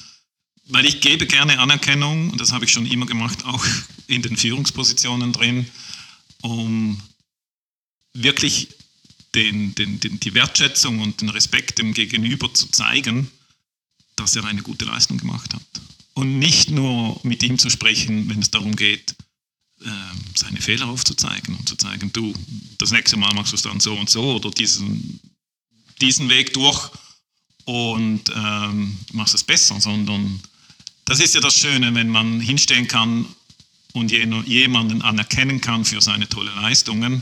weil 0.66 0.85
ich 0.85 1.00
gebe 1.00 1.26
gerne 1.26 1.58
Anerkennung, 1.58 2.30
und 2.30 2.40
das 2.40 2.52
habe 2.52 2.64
ich 2.64 2.73
schon 2.73 2.87
immer 2.87 3.06
gemacht, 3.06 3.44
auch 3.44 3.64
in 4.06 4.23
den 4.23 4.37
Führungspositionen 4.37 5.32
drin, 5.32 5.70
um 6.42 7.00
wirklich 8.12 8.68
den, 9.35 9.75
den, 9.75 10.00
den, 10.00 10.20
die 10.20 10.35
Wertschätzung 10.35 11.00
und 11.00 11.20
den 11.20 11.28
Respekt 11.28 11.78
dem 11.78 11.94
Gegenüber 11.94 12.52
zu 12.52 12.68
zeigen, 12.68 13.30
dass 14.16 14.35
er 14.37 14.44
eine 14.44 14.62
gute 14.62 14.87
Leistung 14.87 15.18
gemacht 15.18 15.52
hat. 15.54 15.62
Und 16.16 16.38
nicht 16.38 16.70
nur 16.70 17.20
mit 17.25 17.42
ihm 17.42 17.58
zu 17.58 17.68
sprechen, 17.68 18.30
wenn 18.30 18.40
es 18.40 18.50
darum 18.50 18.75
geht, 18.75 19.14
ähm, 19.85 20.20
seine 20.35 20.62
Fehler 20.62 20.88
aufzuzeigen 20.88 21.54
und 21.54 21.68
zu 21.68 21.76
zeigen, 21.76 22.11
du, 22.11 22.32
das 22.78 22.90
nächste 22.90 23.18
Mal 23.18 23.35
machst 23.35 23.52
du 23.52 23.56
es 23.56 23.62
dann 23.62 23.80
so 23.80 23.92
und 23.92 24.08
so 24.08 24.37
oder 24.37 24.50
diesen, 24.50 25.20
diesen 26.00 26.30
Weg 26.30 26.54
durch 26.54 26.90
und 27.66 28.23
ähm, 28.35 28.96
machst 29.12 29.35
es 29.35 29.44
besser, 29.44 29.78
sondern 29.78 30.40
das 31.04 31.20
ist 31.20 31.35
ja 31.35 31.42
das 31.42 31.58
Schöne, 31.58 31.94
wenn 31.94 32.08
man 32.08 32.40
hinstehen 32.40 32.88
kann 32.88 33.26
und 33.92 34.11
jemanden 34.11 35.02
anerkennen 35.02 35.61
kann 35.61 35.85
für 35.85 36.00
seine 36.00 36.30
tolle 36.30 36.50
Leistungen 36.54 37.20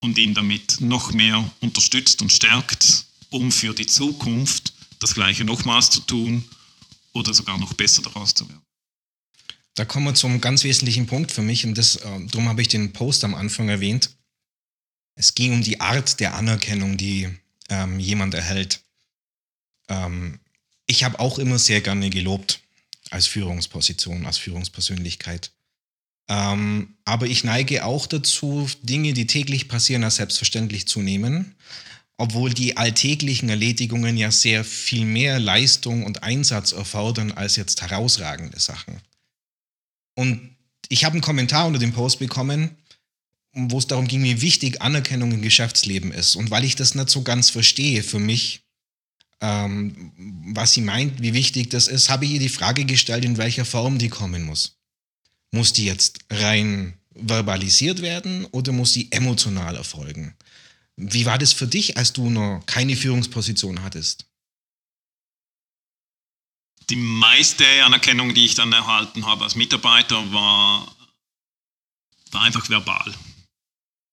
und 0.00 0.18
ihn 0.18 0.34
damit 0.34 0.82
noch 0.82 1.12
mehr 1.14 1.50
unterstützt 1.60 2.20
und 2.20 2.34
stärkt, 2.34 3.06
um 3.30 3.50
für 3.50 3.72
die 3.72 3.86
Zukunft 3.86 4.74
das 4.98 5.14
Gleiche 5.14 5.46
nochmals 5.46 5.88
zu 5.88 6.02
tun 6.02 6.44
oder 7.12 7.34
sogar 7.34 7.58
noch 7.58 7.74
besser 7.74 8.02
daraus 8.02 8.34
zu 8.34 8.48
werden. 8.48 8.62
Da 9.74 9.84
kommen 9.84 10.06
wir 10.06 10.14
zum 10.14 10.40
ganz 10.40 10.64
wesentlichen 10.64 11.06
Punkt 11.06 11.30
für 11.30 11.42
mich 11.42 11.64
und 11.64 11.78
das, 11.78 11.96
äh, 11.96 12.26
darum 12.26 12.48
habe 12.48 12.62
ich 12.62 12.68
den 12.68 12.92
Post 12.92 13.24
am 13.24 13.34
Anfang 13.34 13.68
erwähnt. 13.68 14.10
Es 15.14 15.34
ging 15.34 15.52
um 15.52 15.62
die 15.62 15.80
Art 15.80 16.20
der 16.20 16.34
Anerkennung, 16.34 16.96
die 16.96 17.28
ähm, 17.68 18.00
jemand 18.00 18.34
erhält. 18.34 18.80
Ähm, 19.88 20.40
ich 20.86 21.04
habe 21.04 21.20
auch 21.20 21.38
immer 21.38 21.58
sehr 21.58 21.80
gerne 21.80 22.10
gelobt 22.10 22.60
als 23.10 23.26
Führungsposition, 23.26 24.26
als 24.26 24.38
Führungspersönlichkeit. 24.38 25.52
Ähm, 26.28 26.96
aber 27.04 27.26
ich 27.26 27.44
neige 27.44 27.84
auch 27.84 28.06
dazu, 28.06 28.68
Dinge, 28.82 29.12
die 29.12 29.26
täglich 29.26 29.68
passieren, 29.68 30.04
als 30.04 30.16
selbstverständlich 30.16 30.86
zu 30.86 31.00
nehmen, 31.00 31.54
obwohl 32.18 32.52
die 32.52 32.76
alltäglichen 32.76 33.48
Erledigungen 33.48 34.16
ja 34.16 34.32
sehr 34.32 34.64
viel 34.64 35.04
mehr 35.04 35.38
Leistung 35.38 36.04
und 36.04 36.24
Einsatz 36.24 36.72
erfordern 36.72 37.30
als 37.32 37.56
jetzt 37.56 37.80
herausragende 37.80 38.58
Sachen. 38.58 39.00
Und 40.16 40.56
ich 40.88 41.04
habe 41.04 41.14
einen 41.14 41.22
Kommentar 41.22 41.66
unter 41.66 41.78
dem 41.78 41.92
Post 41.92 42.18
bekommen, 42.18 42.76
wo 43.54 43.78
es 43.78 43.86
darum 43.86 44.08
ging, 44.08 44.24
wie 44.24 44.42
wichtig 44.42 44.82
Anerkennung 44.82 45.30
im 45.30 45.42
Geschäftsleben 45.42 46.12
ist. 46.12 46.34
Und 46.34 46.50
weil 46.50 46.64
ich 46.64 46.74
das 46.74 46.96
nicht 46.96 47.08
so 47.08 47.22
ganz 47.22 47.50
verstehe 47.50 48.02
für 48.02 48.18
mich, 48.18 48.62
ähm, 49.40 50.12
was 50.52 50.72
sie 50.72 50.80
meint, 50.80 51.22
wie 51.22 51.34
wichtig 51.34 51.70
das 51.70 51.86
ist, 51.86 52.08
habe 52.08 52.24
ich 52.24 52.32
ihr 52.32 52.40
die 52.40 52.48
Frage 52.48 52.84
gestellt, 52.84 53.24
in 53.24 53.38
welcher 53.38 53.64
Form 53.64 53.98
die 53.98 54.08
kommen 54.08 54.42
muss. 54.42 54.76
Muss 55.52 55.72
die 55.72 55.84
jetzt 55.84 56.18
rein 56.30 56.94
verbalisiert 57.14 58.02
werden 58.02 58.44
oder 58.46 58.72
muss 58.72 58.92
die 58.92 59.12
emotional 59.12 59.76
erfolgen? 59.76 60.34
Wie 61.00 61.26
war 61.26 61.38
das 61.38 61.52
für 61.52 61.66
dich, 61.66 61.96
als 61.96 62.12
du 62.12 62.28
noch 62.28 62.62
keine 62.66 62.96
Führungsposition 62.96 63.82
hattest? 63.82 64.26
Die 66.90 66.96
meiste 66.96 67.64
Anerkennung, 67.84 68.34
die 68.34 68.46
ich 68.46 68.54
dann 68.54 68.72
erhalten 68.72 69.26
habe 69.26 69.44
als 69.44 69.54
Mitarbeiter, 69.54 70.32
war, 70.32 70.96
war 72.32 72.42
einfach 72.42 72.68
verbal. 72.68 73.14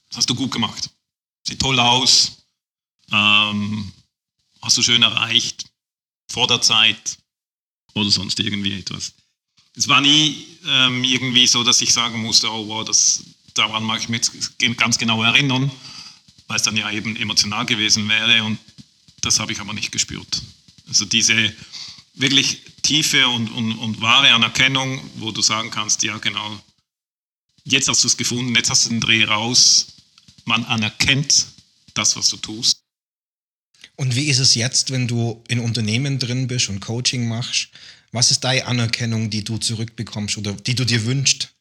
Das 0.10 0.18
hast 0.18 0.30
du 0.30 0.36
gut 0.36 0.52
gemacht. 0.52 0.90
Sieht 1.48 1.60
toll 1.60 1.80
aus. 1.80 2.46
Ähm, 3.12 3.92
hast 4.62 4.78
du 4.78 4.82
schön 4.82 5.02
erreicht. 5.02 5.66
Vor 6.30 6.48
der 6.48 6.62
Zeit. 6.62 7.18
Oder 7.94 8.12
sonst 8.12 8.40
irgendwie 8.40 8.78
etwas 8.78 9.14
es 9.76 9.88
war 9.88 10.02
nie 10.02 10.46
ähm, 10.66 11.04
irgendwie 11.04 11.48
so, 11.48 11.64
dass 11.64 11.82
ich 11.82 11.94
sagen 11.94 12.22
musste, 12.22 12.50
oh 12.52 12.68
wow, 12.68 12.86
das, 12.86 13.24
daran 13.54 13.84
mag 13.84 14.00
ich 14.00 14.10
mich 14.10 14.22
jetzt 14.34 14.78
ganz 14.78 14.98
genau 14.98 15.22
erinnern, 15.24 15.70
weil 16.48 16.58
es 16.58 16.64
dann 16.64 16.78
ja 16.78 16.92
eben 16.92 17.16
emotional 17.16 17.66
gewesen 17.66 18.08
wäre 18.10 18.44
und 18.44 18.60
das 19.22 19.40
habe 19.40 19.52
ich 19.52 19.60
aber 19.60 19.74
nicht 19.74 19.92
gespürt. 19.92 20.42
Also 20.88 21.06
diese 21.06 21.54
wirklich 22.14 22.62
tiefe 22.84 23.28
und, 23.28 23.50
und, 23.50 23.74
und 23.74 24.02
wahre 24.02 24.32
Anerkennung, 24.32 25.00
wo 25.16 25.32
du 25.32 25.42
sagen 25.42 25.72
kannst, 25.72 26.04
ja 26.04 26.18
genau, 26.18 26.60
jetzt 27.64 27.88
hast 27.88 28.04
du 28.04 28.08
es 28.08 28.18
gefunden, 28.18 28.56
jetzt 28.56 28.70
hast 28.70 28.86
du 28.86 28.90
den 28.90 29.02
Dreh 29.02 29.24
raus, 29.24 29.88
man 30.46 30.64
anerkennt 30.66 31.48
das, 31.94 32.16
was 32.16 32.30
du 32.30 32.38
tust. 32.38 32.82
Und 33.96 34.16
wie 34.16 34.28
ist 34.28 34.40
es 34.40 34.56
jetzt, 34.56 34.92
wenn 34.92 35.08
du 35.08 35.44
in 35.48 35.60
Unternehmen 35.60 36.20
drin 36.20 36.48
bist 36.48 36.70
und 36.70 36.82
Coaching 36.82 37.28
machst? 37.28 37.70
Was 38.12 38.32
ist 38.32 38.44
deine 38.44 38.66
Anerkennung, 38.66 39.30
die 39.30 39.44
du 39.44 39.58
zurückbekommst 39.58 40.38
oder 40.38 40.54
die 40.54 40.76
du 40.76 40.86
dir 40.86 41.06
wünschst? 41.06 41.55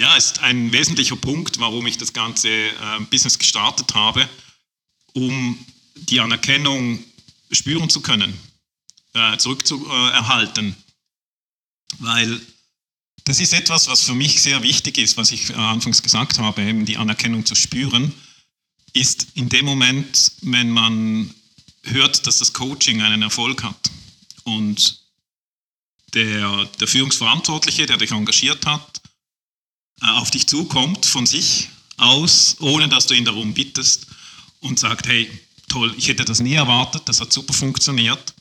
Ja, 0.00 0.16
ist 0.16 0.38
ein 0.38 0.72
wesentlicher 0.72 1.16
Punkt, 1.16 1.60
warum 1.60 1.86
ich 1.86 1.98
das 1.98 2.14
ganze 2.14 2.48
äh, 2.48 2.72
Business 3.10 3.38
gestartet 3.38 3.94
habe, 3.94 4.26
um 5.12 5.58
die 5.94 6.20
Anerkennung 6.20 7.04
spüren 7.52 7.90
zu 7.90 8.00
können, 8.00 8.32
äh, 9.12 9.36
zurückzuerhalten. 9.36 10.74
Weil 11.98 12.40
das 13.24 13.40
ist 13.40 13.52
etwas, 13.52 13.88
was 13.88 14.02
für 14.02 14.14
mich 14.14 14.40
sehr 14.40 14.62
wichtig 14.62 14.96
ist, 14.96 15.18
was 15.18 15.32
ich 15.32 15.54
anfangs 15.54 16.02
gesagt 16.02 16.38
habe, 16.38 16.62
eben 16.62 16.86
die 16.86 16.96
Anerkennung 16.96 17.44
zu 17.44 17.54
spüren, 17.54 18.14
ist 18.94 19.26
in 19.34 19.50
dem 19.50 19.66
Moment, 19.66 20.32
wenn 20.40 20.70
man 20.70 21.34
hört, 21.82 22.26
dass 22.26 22.38
das 22.38 22.54
Coaching 22.54 23.02
einen 23.02 23.20
Erfolg 23.20 23.62
hat 23.62 23.90
und 24.44 24.98
der, 26.14 26.64
der 26.80 26.88
Führungsverantwortliche, 26.88 27.84
der 27.84 27.98
dich 27.98 28.12
engagiert 28.12 28.64
hat, 28.64 28.96
äh, 28.96 28.99
auf 30.00 30.30
dich 30.30 30.46
zukommt 30.46 31.06
von 31.06 31.26
sich 31.26 31.68
aus, 31.96 32.56
ohne 32.60 32.88
dass 32.88 33.06
du 33.06 33.14
ihn 33.14 33.24
darum 33.24 33.54
bittest 33.54 34.06
und 34.60 34.78
sagt, 34.78 35.06
hey, 35.06 35.30
toll, 35.68 35.94
ich 35.96 36.08
hätte 36.08 36.24
das 36.24 36.40
nie 36.40 36.54
erwartet, 36.54 37.02
das 37.06 37.20
hat 37.20 37.32
super 37.32 37.52
funktioniert. 37.52 38.34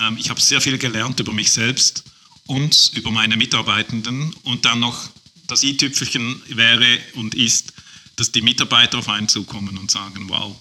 Ähm, 0.00 0.16
ich 0.18 0.30
habe 0.30 0.40
sehr 0.40 0.60
viel 0.60 0.78
gelernt 0.78 1.20
über 1.20 1.32
mich 1.32 1.50
selbst 1.52 2.04
und 2.46 2.92
über 2.94 3.10
meine 3.10 3.36
Mitarbeitenden 3.36 4.32
und 4.44 4.64
dann 4.64 4.80
noch 4.80 5.10
das 5.48 5.62
i-Tüpfelchen 5.62 6.42
wäre 6.48 6.98
und 7.14 7.34
ist, 7.34 7.72
dass 8.16 8.32
die 8.32 8.42
Mitarbeiter 8.42 8.98
auf 8.98 9.08
einen 9.08 9.28
zukommen 9.28 9.78
und 9.78 9.90
sagen, 9.90 10.28
wow, 10.28 10.56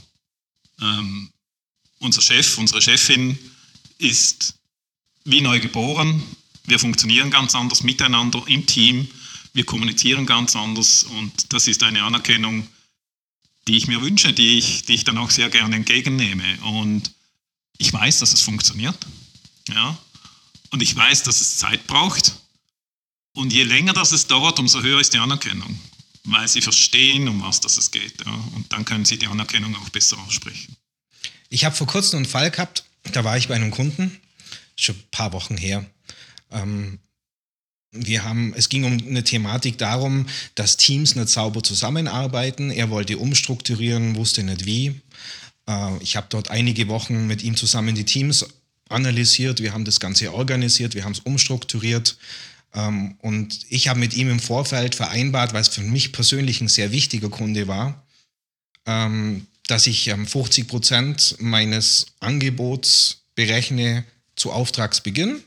ähm, 0.82 1.32
unser 2.00 2.22
Chef, 2.22 2.58
unsere 2.58 2.82
Chefin 2.82 3.38
ist 3.98 4.56
wie 5.26 5.42
neu 5.42 5.60
geboren. 5.60 6.22
Wir 6.66 6.80
funktionieren 6.80 7.32
ganz 7.32 7.56
anders 7.56 7.84
miteinander 7.84 8.44
im 8.48 8.66
Team. 8.66 9.08
Wir 9.58 9.66
kommunizieren 9.66 10.28
ganz 10.28 10.56
anders 10.56 11.02
und 11.02 11.52
das 11.52 11.66
ist 11.66 11.82
eine 11.82 12.04
Anerkennung, 12.04 12.68
die 13.68 13.76
ich 13.76 13.88
mir 13.88 14.00
wünsche, 14.04 14.32
die 14.32 14.60
ich, 14.60 14.84
die 14.84 14.94
ich 14.94 15.04
dann 15.04 15.18
auch 15.18 15.32
sehr 15.32 15.50
gerne 15.50 15.78
entgegennehme. 15.78 16.60
Und 16.62 17.12
ich 17.80 17.92
weiß, 17.92 18.20
dass 18.20 18.34
es 18.34 18.42
funktioniert. 18.42 18.96
Ja? 19.70 19.98
Und 20.70 20.84
ich 20.84 20.96
weiß, 20.96 21.24
dass 21.24 21.42
es 21.42 21.58
Zeit 21.58 21.88
braucht. 21.88 22.36
Und 23.34 23.52
je 23.52 23.64
länger 23.64 23.94
das 23.94 24.12
es 24.12 24.28
dauert, 24.28 24.60
umso 24.60 24.84
höher 24.84 25.02
ist 25.02 25.16
die 25.16 25.18
Anerkennung, 25.18 25.80
weil 26.26 26.48
sie 26.48 26.62
verstehen, 26.62 27.28
um 27.28 27.42
was 27.42 27.60
das 27.60 27.80
es 27.80 27.90
geht. 27.90 28.24
Ja? 28.24 28.34
Und 28.54 28.72
dann 28.72 28.86
können 28.86 29.06
sie 29.06 29.18
die 29.18 29.26
Anerkennung 29.26 29.76
auch 29.78 29.90
besser 29.90 30.20
aussprechen. 30.20 30.78
Ich 31.50 31.66
habe 31.66 31.76
vor 31.76 31.88
kurzem 31.88 32.18
einen 32.18 32.26
Fall 32.28 32.52
gehabt, 32.52 32.84
da 33.12 33.24
war 33.24 33.40
ich 33.40 33.48
bei 33.48 33.56
einem 33.56 33.72
Kunden 33.72 34.22
schon 34.76 34.98
ein 34.98 35.10
paar 35.10 35.34
Wochen 35.34 35.58
her. 35.58 35.84
Ähm, 36.52 37.00
wir 38.06 38.24
haben, 38.24 38.54
es 38.56 38.70
ging 38.70 38.84
um 38.84 38.98
eine 39.08 39.24
Thematik 39.24 39.78
darum, 39.78 40.28
dass 40.56 40.78
Teams 40.78 41.16
nicht 41.16 41.30
sauber 41.30 41.64
zusammenarbeiten. 41.64 42.72
Er 42.72 42.90
wollte 42.90 43.18
umstrukturieren, 43.18 44.16
wusste 44.16 44.44
nicht 44.44 44.66
wie. 44.66 45.02
Äh, 45.68 45.98
ich 46.02 46.16
habe 46.16 46.28
dort 46.30 46.50
einige 46.52 46.88
Wochen 46.88 47.28
mit 47.28 47.44
ihm 47.44 47.56
zusammen 47.56 47.96
die 47.96 48.06
Teams 48.06 48.46
analysiert. 48.90 49.62
Wir 49.62 49.74
haben 49.74 49.86
das 49.86 50.00
Ganze 50.00 50.34
organisiert, 50.34 50.96
wir 50.96 51.04
haben 51.04 51.12
es 51.12 51.20
umstrukturiert. 51.20 52.18
Ähm, 52.74 53.16
und 53.22 53.60
ich 53.70 53.88
habe 53.88 54.00
mit 54.00 54.14
ihm 54.14 54.30
im 54.30 54.40
Vorfeld 54.40 54.96
vereinbart, 54.96 55.54
weil 55.54 55.62
es 55.62 55.70
für 55.70 55.82
mich 55.82 56.12
persönlich 56.12 56.62
ein 56.62 56.68
sehr 56.68 56.92
wichtiger 56.92 57.30
Kunde 57.30 57.68
war, 57.68 58.04
ähm, 58.86 59.48
dass 59.68 59.88
ich 59.88 60.12
50 60.12 60.64
ähm, 60.64 60.68
Prozent 60.68 61.36
meines 61.40 62.08
Angebots 62.20 63.24
berechne 63.36 64.06
zu 64.36 64.52
Auftragsbeginn 64.52 65.42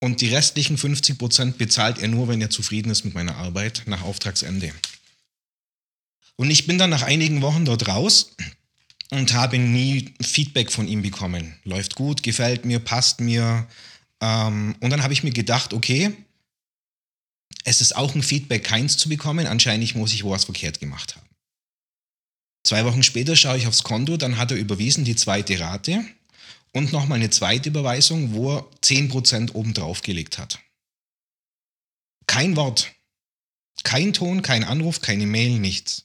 und 0.00 0.20
die 0.22 0.34
restlichen 0.34 0.78
50 0.78 1.18
Prozent 1.18 1.58
bezahlt 1.58 1.98
er 1.98 2.08
nur, 2.08 2.28
wenn 2.28 2.40
er 2.40 2.50
zufrieden 2.50 2.90
ist 2.90 3.04
mit 3.04 3.14
meiner 3.14 3.36
Arbeit 3.36 3.82
nach 3.86 4.02
Auftragsende. 4.02 4.72
Und 6.36 6.50
ich 6.50 6.66
bin 6.66 6.78
dann 6.78 6.90
nach 6.90 7.02
einigen 7.02 7.42
Wochen 7.42 7.66
dort 7.66 7.86
raus 7.86 8.34
und 9.10 9.34
habe 9.34 9.58
nie 9.58 10.14
Feedback 10.22 10.72
von 10.72 10.88
ihm 10.88 11.02
bekommen. 11.02 11.54
Läuft 11.64 11.96
gut, 11.96 12.22
gefällt 12.22 12.64
mir, 12.64 12.78
passt 12.78 13.20
mir. 13.20 13.66
Ähm, 14.22 14.74
und 14.80 14.90
dann 14.90 15.02
habe 15.02 15.12
ich 15.12 15.22
mir 15.22 15.32
gedacht, 15.32 15.74
okay, 15.74 16.12
es 17.64 17.82
ist 17.82 17.94
auch 17.94 18.14
ein 18.14 18.22
Feedback, 18.22 18.64
keins 18.64 18.96
zu 18.96 19.10
bekommen. 19.10 19.46
Anscheinend 19.46 19.94
muss 19.96 20.14
ich 20.14 20.24
was 20.24 20.44
verkehrt 20.44 20.80
gemacht 20.80 21.14
haben. 21.14 21.26
Zwei 22.64 22.86
Wochen 22.86 23.02
später 23.02 23.36
schaue 23.36 23.58
ich 23.58 23.66
aufs 23.66 23.82
Konto, 23.82 24.16
dann 24.16 24.38
hat 24.38 24.50
er 24.50 24.56
überwiesen 24.56 25.04
die 25.04 25.16
zweite 25.16 25.60
Rate 25.60 26.04
und 26.72 26.92
nochmal 26.92 27.18
eine 27.18 27.30
zweite 27.30 27.68
Überweisung, 27.68 28.34
wo 28.34 28.56
er 28.56 28.66
10% 28.82 29.52
obendrauf 29.54 30.02
gelegt 30.02 30.38
hat. 30.38 30.58
Kein 32.26 32.56
Wort. 32.56 32.92
Kein 33.82 34.12
Ton, 34.12 34.42
kein 34.42 34.62
Anruf, 34.64 35.00
keine 35.00 35.26
Mail, 35.26 35.58
nichts. 35.58 36.04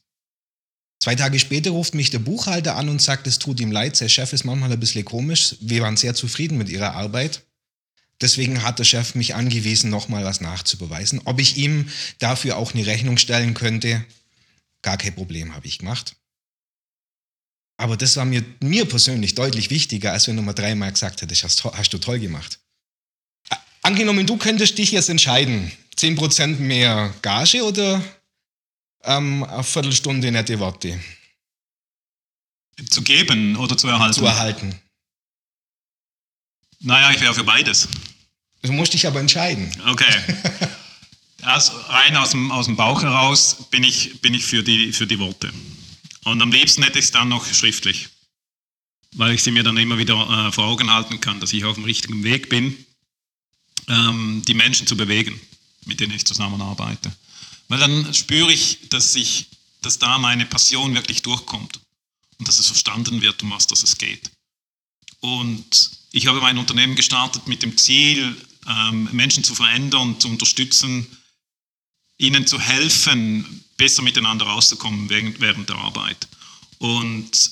Zwei 0.99 1.15
Tage 1.15 1.39
später 1.39 1.71
ruft 1.71 1.93
mich 1.93 2.09
der 2.09 2.19
Buchhalter 2.19 2.77
an 2.77 2.89
und 2.89 3.01
sagt, 3.01 3.27
es 3.27 3.37
tut 3.37 3.59
ihm 3.59 3.71
leid, 3.71 3.95
sein 3.95 4.09
Chef 4.09 4.33
ist 4.33 4.43
manchmal 4.43 4.71
ein 4.71 4.79
bisschen 4.79 5.05
komisch. 5.05 5.55
Wir 5.59 5.81
waren 5.81 5.97
sehr 5.97 6.15
zufrieden 6.15 6.57
mit 6.57 6.69
ihrer 6.69 6.93
Arbeit. 6.93 7.43
Deswegen 8.21 8.63
hat 8.63 8.79
der 8.79 8.85
Chef 8.85 9.13
mich 9.13 9.35
angewiesen, 9.35 9.89
nochmal 9.89 10.23
was 10.23 10.41
nachzubeweisen. 10.41 11.21
Ob 11.25 11.39
ich 11.39 11.57
ihm 11.57 11.89
dafür 12.19 12.57
auch 12.57 12.73
eine 12.73 12.85
Rechnung 12.85 13.17
stellen 13.17 13.53
könnte, 13.53 14.05
gar 14.81 14.97
kein 14.97 15.13
Problem, 15.13 15.53
habe 15.53 15.67
ich 15.67 15.79
gemacht. 15.79 16.15
Aber 17.77 17.97
das 17.97 18.15
war 18.15 18.25
mir, 18.25 18.43
mir 18.61 18.85
persönlich 18.85 19.35
deutlich 19.35 19.69
wichtiger, 19.69 20.13
als 20.13 20.27
wenn 20.27 20.37
du 20.37 20.41
mal 20.41 20.53
dreimal 20.53 20.91
gesagt 20.91 21.21
hättest, 21.21 21.43
hast, 21.43 21.63
hast 21.63 21.93
du 21.93 21.97
toll 21.97 22.19
gemacht. 22.19 22.59
Angenommen, 23.81 24.25
du 24.25 24.37
könntest 24.37 24.77
dich 24.77 24.91
jetzt 24.91 25.09
entscheiden, 25.09 25.71
10% 25.97 26.57
mehr 26.57 27.13
Gage 27.21 27.63
oder 27.63 28.03
ähm, 29.03 29.43
eine 29.43 29.63
Viertelstunde 29.63 30.31
nette 30.31 30.59
Worte? 30.59 30.99
Zu 32.89 33.03
geben 33.03 33.55
oder 33.57 33.77
zu 33.77 33.87
erhalten? 33.87 34.13
Zu 34.13 34.25
erhalten. 34.25 34.79
Naja, 36.79 37.11
ich 37.11 37.21
wäre 37.21 37.33
für 37.33 37.43
beides. 37.43 37.87
Du 38.61 38.71
musst 38.71 38.93
dich 38.93 39.05
aber 39.05 39.19
entscheiden. 39.19 39.71
Okay. 39.87 40.13
Also 41.45 41.73
rein 41.89 42.17
aus 42.17 42.31
dem, 42.31 42.51
aus 42.51 42.65
dem 42.65 42.75
Bauch 42.75 43.03
heraus 43.03 43.67
bin 43.69 43.83
ich, 43.83 44.19
bin 44.21 44.33
ich 44.33 44.43
für, 44.43 44.63
die, 44.63 44.91
für 44.91 45.05
die 45.05 45.19
Worte. 45.19 45.53
Und 46.25 46.41
am 46.41 46.51
liebsten 46.51 46.83
hätte 46.83 46.99
ich 46.99 47.05
es 47.05 47.11
dann 47.11 47.29
noch 47.29 47.45
schriftlich, 47.45 48.09
weil 49.13 49.35
ich 49.35 49.43
sie 49.43 49.51
mir 49.51 49.63
dann 49.63 49.77
immer 49.77 49.97
wieder 49.99 50.47
äh, 50.47 50.51
vor 50.51 50.65
Augen 50.65 50.91
halten 50.91 51.21
kann, 51.21 51.39
dass 51.39 51.53
ich 51.53 51.63
auf 51.63 51.75
dem 51.75 51.85
richtigen 51.85 52.23
Weg 52.23 52.49
bin, 52.49 52.85
ähm, 53.87 54.41
die 54.47 54.55
Menschen 54.55 54.87
zu 54.87 54.97
bewegen, 54.97 55.39
mit 55.85 55.99
denen 55.99 56.13
ich 56.13 56.25
zusammenarbeite. 56.25 57.15
Weil 57.67 57.79
dann 57.79 58.11
spüre 58.13 58.51
ich, 58.51 58.89
dass, 58.89 59.15
ich, 59.15 59.47
dass 59.81 59.99
da 59.99 60.17
meine 60.17 60.47
Passion 60.47 60.95
wirklich 60.95 61.21
durchkommt 61.21 61.79
und 62.39 62.47
dass 62.47 62.59
es 62.59 62.67
verstanden 62.67 63.21
wird, 63.21 63.43
um 63.43 63.51
was 63.51 63.67
das 63.67 63.83
es 63.83 63.97
geht. 63.97 64.31
Und 65.19 65.91
ich 66.11 66.25
habe 66.25 66.41
mein 66.41 66.57
Unternehmen 66.57 66.95
gestartet 66.95 67.47
mit 67.47 67.61
dem 67.61 67.77
Ziel, 67.77 68.35
ähm, 68.67 69.09
Menschen 69.11 69.43
zu 69.43 69.53
verändern, 69.53 70.19
zu 70.19 70.27
unterstützen, 70.27 71.05
ihnen 72.17 72.47
zu 72.47 72.59
helfen, 72.59 73.64
besser 73.77 74.01
miteinander 74.01 74.45
rauszukommen 74.45 75.09
während 75.09 75.69
der 75.69 75.77
Arbeit. 75.77 76.27
Und 76.79 77.51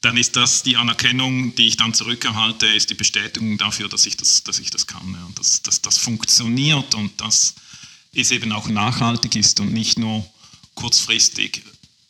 dann 0.00 0.16
ist 0.16 0.36
das 0.36 0.62
die 0.62 0.76
Anerkennung, 0.76 1.54
die 1.54 1.66
ich 1.66 1.76
dann 1.76 1.94
zurückerhalte, 1.94 2.66
ist 2.66 2.90
die 2.90 2.94
Bestätigung 2.94 3.58
dafür, 3.58 3.88
dass 3.88 4.06
ich 4.06 4.16
das, 4.16 4.44
dass 4.44 4.58
ich 4.58 4.70
das 4.70 4.86
kann, 4.86 5.12
ja, 5.12 5.28
dass, 5.34 5.62
dass 5.62 5.82
das 5.82 5.98
funktioniert 5.98 6.94
und 6.94 7.20
dass 7.20 7.54
es 8.12 8.30
eben 8.30 8.52
auch 8.52 8.68
nachhaltig 8.68 9.36
ist 9.36 9.60
und 9.60 9.72
nicht 9.72 9.98
nur 9.98 10.24
kurzfristig 10.74 11.62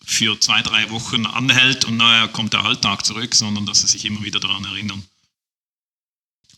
für 0.05 0.39
zwei, 0.39 0.63
drei 0.63 0.91
Wochen 0.91 1.27
anhält 1.27 1.85
und 1.85 1.97
naja, 1.97 2.29
kommt 2.29 2.53
der 2.53 2.65
Alltag 2.65 3.05
zurück, 3.05 3.35
sondern 3.35 3.67
dass 3.67 3.81
sie 3.81 3.89
sich 3.89 4.05
immer 4.05 4.23
wieder 4.23 4.41
daran 4.41 4.65
erinnern. 4.65 5.03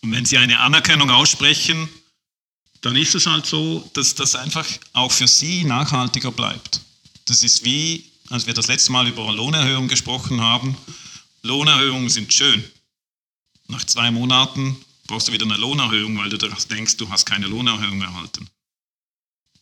Und 0.03 0.13
wenn 0.13 0.25
sie 0.25 0.39
eine 0.39 0.61
Anerkennung 0.61 1.11
aussprechen, 1.11 1.89
dann 2.81 2.97
ist 2.97 3.15
es 3.15 3.27
halt 3.27 3.47
so, 3.47 3.89
dass 3.95 4.15
das 4.15 4.35
einfach 4.35 4.67
auch 4.93 5.11
für 5.13 5.29
sie 5.29 5.65
nachhaltiger 5.65 6.31
bleibt. 6.31 6.81
Das 7.25 7.43
ist 7.43 7.65
wie, 7.65 8.11
als 8.31 8.47
wir 8.47 8.55
das 8.55 8.69
letzte 8.69 8.93
Mal 8.93 9.09
über 9.09 9.33
Lohnerhöhung 9.33 9.89
gesprochen 9.89 10.41
haben. 10.41 10.77
Lohnerhöhungen 11.43 12.09
sind 12.09 12.33
schön. 12.33 12.65
Nach 13.67 13.85
zwei 13.85 14.11
Monaten 14.11 14.77
brauchst 15.07 15.29
du 15.29 15.33
wieder 15.33 15.45
eine 15.45 15.57
Lohnerhöhung, 15.57 16.17
weil 16.19 16.31
du 16.31 16.39
denkst, 16.39 16.97
du 16.97 17.11
hast 17.11 17.27
keine 17.27 17.47
Lohnerhöhung 17.47 18.01
erhalten. 18.01 18.49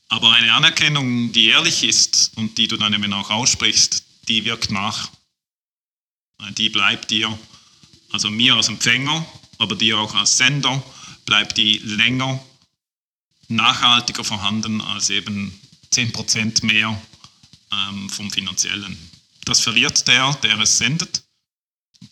Aber 0.09 0.33
eine 0.33 0.53
Anerkennung, 0.53 1.33
die 1.33 1.49
ehrlich 1.49 1.83
ist 1.83 2.33
und 2.37 2.59
die 2.59 2.69
du 2.69 2.77
dann 2.77 2.95
eben 2.95 3.13
auch 3.13 3.31
aussprichst, 3.31 4.05
die 4.29 4.45
wirkt 4.45 4.71
nach. 4.71 5.11
Die 6.57 6.69
bleibt 6.69 7.11
dir, 7.11 7.37
also 8.13 8.31
mir 8.31 8.55
als 8.55 8.69
Empfänger, 8.69 9.27
aber 9.59 9.75
dir 9.75 9.99
auch 9.99 10.15
als 10.15 10.37
Sender, 10.37 10.83
bleibt 11.25 11.57
die 11.57 11.79
länger 11.79 12.41
nachhaltiger 13.49 14.25
vorhanden 14.25 14.81
als 14.81 15.11
eben 15.11 15.59
10% 15.93 16.65
mehr 16.65 17.01
ähm, 17.73 18.09
vom 18.11 18.31
finanziellen. 18.31 18.97
Das 19.45 19.61
verliert 19.61 20.07
der, 20.09 20.35
der 20.43 20.59
es 20.59 20.79
sendet. 20.79 21.23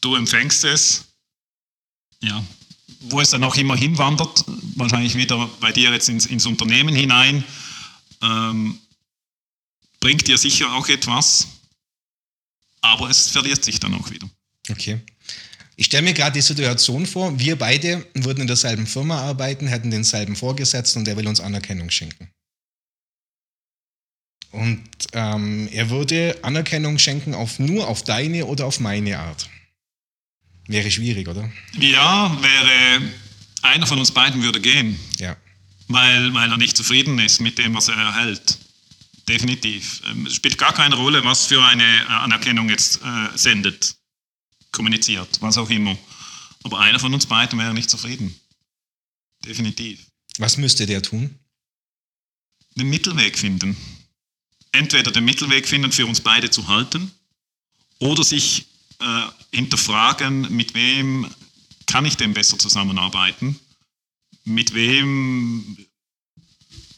Du 0.01 0.15
empfängst 0.15 0.65
es. 0.65 1.05
Ja. 2.21 2.45
Wo 3.01 3.21
es 3.21 3.31
dann 3.31 3.45
auch 3.45 3.57
immer 3.57 3.77
hinwandert, 3.77 4.45
wahrscheinlich 4.77 5.15
wieder 5.15 5.47
bei 5.61 5.73
dir 5.73 5.93
jetzt 5.93 6.09
ins, 6.09 6.27
ins 6.27 6.47
Unternehmen 6.47 6.95
hinein, 6.95 7.45
ähm, 8.23 8.79
bringt 10.01 10.27
dir 10.27 10.39
sicher 10.39 10.73
auch 10.73 10.89
etwas, 10.89 11.49
aber 12.81 13.11
es 13.11 13.31
verliert 13.31 13.65
sich 13.65 13.81
dann 13.81 13.95
auch 13.95 14.11
wieder. 14.11 14.29
Okay. 14.71 15.01
Ich 15.77 15.87
stelle 15.87 16.05
mir 16.05 16.15
gerade 16.15 16.35
die 16.35 16.41
Situation 16.41 17.07
vor, 17.07 17.39
wir 17.39 17.57
beide 17.57 18.07
würden 18.15 18.43
in 18.43 18.47
derselben 18.47 18.87
Firma 18.87 19.21
arbeiten, 19.21 19.67
hätten 19.67 19.91
denselben 19.91 20.37
Vorgesetzten 20.37 21.01
und 21.01 21.05
der 21.07 21.17
will 21.17 21.27
uns 21.27 21.41
Anerkennung 21.41 21.91
schenken. 21.91 22.31
Und 24.53 24.85
ähm, 25.13 25.69
er 25.73 25.91
würde 25.91 26.39
Anerkennung 26.43 26.99
schenken 26.99 27.35
auf 27.35 27.59
nur 27.59 27.89
auf 27.89 28.05
deine 28.05 28.47
oder 28.47 28.67
auf 28.67 28.79
meine 28.79 29.19
Art. 29.19 29.49
Wäre 30.69 30.91
schwierig, 30.93 31.27
oder? 31.27 31.51
Ja, 31.79 32.39
wäre 32.41 33.03
einer 33.63 33.87
von 33.87 33.99
uns 33.99 34.13
beiden 34.13 34.43
würde 34.43 34.61
gehen. 34.61 34.99
Ja. 35.19 35.37
Weil, 35.89 36.33
weil 36.35 36.51
er 36.51 36.57
nicht 36.57 36.77
zufrieden 36.77 37.19
ist 37.19 37.41
mit 37.41 37.59
dem, 37.59 37.75
was 37.75 37.89
er 37.89 37.97
erhält. 37.97 38.59
Definitiv. 39.29 40.03
Ähm, 40.09 40.27
es 40.27 40.37
spielt 40.37 40.57
gar 40.57 40.73
keine 40.73 40.95
Rolle, 40.95 41.25
was 41.25 41.47
für 41.47 41.63
eine 41.65 42.09
Anerkennung 42.09 42.69
jetzt 42.71 43.01
äh, 43.03 43.37
sendet 43.37 43.97
kommuniziert, 44.75 45.41
was 45.41 45.57
auch 45.57 45.71
immer. 45.71 45.97
Aber 46.65 46.81
einer 46.81 46.99
von 46.99 47.15
uns 47.15 47.27
beiden 47.27 47.59
wäre 47.59 47.73
nicht 47.73 47.89
zufrieden. 47.89 48.39
Definitiv. 49.45 50.07
Was 50.39 50.57
müsste 50.57 50.87
der 50.87 51.03
tun? 51.03 51.39
Den 52.75 52.91
Mittelweg 52.91 53.39
finden. 53.39 53.77
Entweder 54.73 55.13
den 55.13 55.25
Mittelweg 55.25 55.69
finden, 55.69 55.93
für 55.93 56.07
uns 56.07 56.21
beide 56.21 56.51
zu 56.51 56.69
halten, 56.69 57.13
oder 58.01 58.25
sich 58.25 58.67
äh, 58.99 59.57
hinterfragen, 59.57 60.55
mit 60.55 60.75
wem 60.75 61.31
kann 61.87 62.05
ich 62.05 62.17
denn 62.17 62.35
besser 62.35 62.59
zusammenarbeiten? 62.59 63.59
Mit 64.45 64.75
wem 64.75 65.77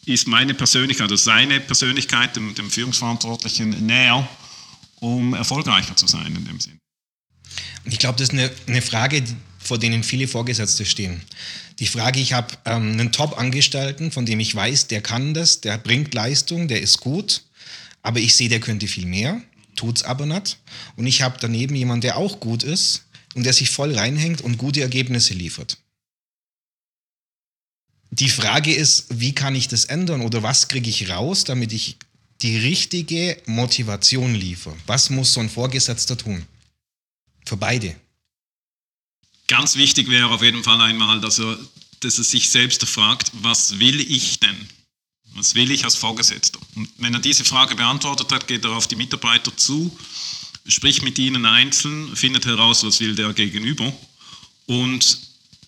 ist 0.06 0.26
meine 0.26 0.54
Persönlichkeit 0.54 1.08
oder 1.08 1.18
seine 1.18 1.60
Persönlichkeit 1.60 2.36
dem, 2.36 2.54
dem 2.54 2.70
Führungsverantwortlichen 2.70 3.70
näher, 3.86 4.26
um 5.00 5.34
erfolgreicher 5.34 5.96
zu 5.96 6.06
sein 6.06 6.34
in 6.34 6.44
dem 6.44 6.60
Sinn? 7.84 7.92
Ich 7.92 7.98
glaube, 7.98 8.18
das 8.18 8.28
ist 8.28 8.34
eine, 8.34 8.50
eine 8.66 8.82
Frage, 8.82 9.22
vor 9.58 9.78
denen 9.78 10.02
viele 10.02 10.28
Vorgesetzte 10.28 10.84
stehen. 10.84 11.22
Die 11.78 11.86
Frage, 11.86 12.20
ich 12.20 12.32
habe 12.32 12.54
ähm, 12.64 12.92
einen 12.92 13.12
Top-Angestellten, 13.12 14.10
von 14.10 14.24
dem 14.24 14.40
ich 14.40 14.54
weiß, 14.54 14.86
der 14.86 15.02
kann 15.02 15.34
das, 15.34 15.60
der 15.60 15.76
bringt 15.76 16.14
Leistung, 16.14 16.68
der 16.68 16.80
ist 16.80 17.00
gut, 17.00 17.42
aber 18.02 18.20
ich 18.20 18.34
sehe, 18.34 18.48
der 18.48 18.60
könnte 18.60 18.88
viel 18.88 19.06
mehr, 19.06 19.40
tut 19.74 19.98
es 19.98 20.02
aber 20.02 20.24
nicht. 20.24 20.58
Und 20.96 21.06
ich 21.06 21.22
habe 21.22 21.36
daneben 21.40 21.74
jemanden, 21.74 22.02
der 22.02 22.16
auch 22.16 22.40
gut 22.40 22.62
ist 22.62 23.04
und 23.34 23.44
der 23.44 23.52
sich 23.52 23.70
voll 23.70 23.94
reinhängt 23.94 24.40
und 24.40 24.56
gute 24.56 24.80
Ergebnisse 24.80 25.34
liefert. 25.34 25.78
Die 28.10 28.30
Frage 28.30 28.72
ist, 28.74 29.06
wie 29.10 29.34
kann 29.34 29.54
ich 29.54 29.68
das 29.68 29.84
ändern 29.84 30.22
oder 30.22 30.42
was 30.42 30.68
kriege 30.68 30.88
ich 30.88 31.10
raus, 31.10 31.44
damit 31.44 31.72
ich 31.72 31.96
die 32.40 32.56
richtige 32.56 33.36
Motivation 33.44 34.34
liefere? 34.34 34.76
Was 34.86 35.10
muss 35.10 35.34
so 35.34 35.40
ein 35.40 35.50
Vorgesetzter 35.50 36.16
tun? 36.16 36.46
Für 37.46 37.56
beide. 37.56 37.98
Ganz 39.46 39.76
wichtig 39.76 40.08
wäre 40.08 40.28
auf 40.28 40.42
jeden 40.42 40.64
Fall 40.64 40.80
einmal, 40.80 41.20
dass 41.20 41.38
er, 41.38 41.56
dass 42.00 42.18
er 42.18 42.24
sich 42.24 42.50
selbst 42.50 42.84
fragt, 42.84 43.30
was 43.34 43.78
will 43.78 44.00
ich 44.00 44.40
denn? 44.40 44.68
Was 45.34 45.54
will 45.54 45.70
ich 45.70 45.84
als 45.84 45.94
Vorgesetzter? 45.94 46.58
Und 46.74 46.88
wenn 46.98 47.14
er 47.14 47.20
diese 47.20 47.44
Frage 47.44 47.76
beantwortet 47.76 48.32
hat, 48.32 48.48
geht 48.48 48.64
er 48.64 48.72
auf 48.72 48.88
die 48.88 48.96
Mitarbeiter 48.96 49.56
zu, 49.56 49.96
spricht 50.66 51.02
mit 51.02 51.18
ihnen 51.18 51.46
einzeln, 51.46 52.16
findet 52.16 52.46
heraus, 52.46 52.82
was 52.84 53.00
will 53.00 53.14
der 53.14 53.32
Gegenüber 53.32 53.92
und 54.66 55.18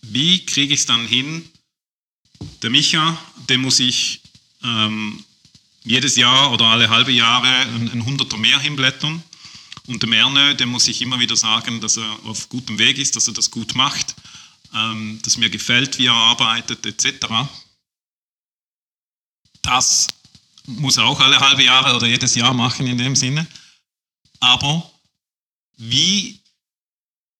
wie 0.03 0.45
kriege 0.45 0.75
ich 0.75 0.81
es 0.81 0.87
dann 0.87 1.07
hin? 1.07 1.49
Der 2.63 2.71
Micha, 2.71 3.19
dem 3.49 3.63
muss 3.63 3.79
ich 3.79 4.23
ähm, 4.65 5.25
jedes 5.85 6.17
Jahr 6.17 6.53
oder 6.53 6.67
alle 6.67 6.89
halbe 6.89 7.13
Jahre 7.13 7.49
ein, 7.49 7.91
ein 7.93 8.05
Hunderter 8.05 8.37
mehr 8.37 8.59
hinblättern. 8.59 9.23
Und 9.89 10.03
der 10.03 10.09
Merne, 10.11 10.55
dem 10.55 10.69
muss 10.69 10.87
ich 10.87 11.01
immer 11.01 11.19
wieder 11.19 11.35
sagen, 11.35 11.81
dass 11.81 11.97
er 11.97 12.19
auf 12.25 12.51
gutem 12.51 12.79
Weg 12.79 12.99
ist, 12.99 13.17
dass 13.17 13.27
er 13.27 13.33
das 13.33 13.51
gut 13.51 13.75
macht, 13.75 14.15
ähm, 14.75 15.19
dass 15.23 15.39
mir 15.39 15.49
gefällt, 15.49 15.99
wie 15.99 16.07
er 16.07 16.13
arbeitet, 16.13 16.85
etc. 16.85 17.27
Das 19.63 20.09
muss 20.67 20.99
er 20.99 21.07
auch 21.07 21.19
alle 21.21 21.41
halbe 21.41 21.65
Jahre 21.65 21.97
oder 21.97 22.07
jedes 22.07 22.35
Jahr 22.35 22.53
machen 22.53 22.87
in 22.87 22.99
dem 22.99 23.17
Sinne. 23.17 23.47
Aber 24.41 24.91
wie, 25.79 26.39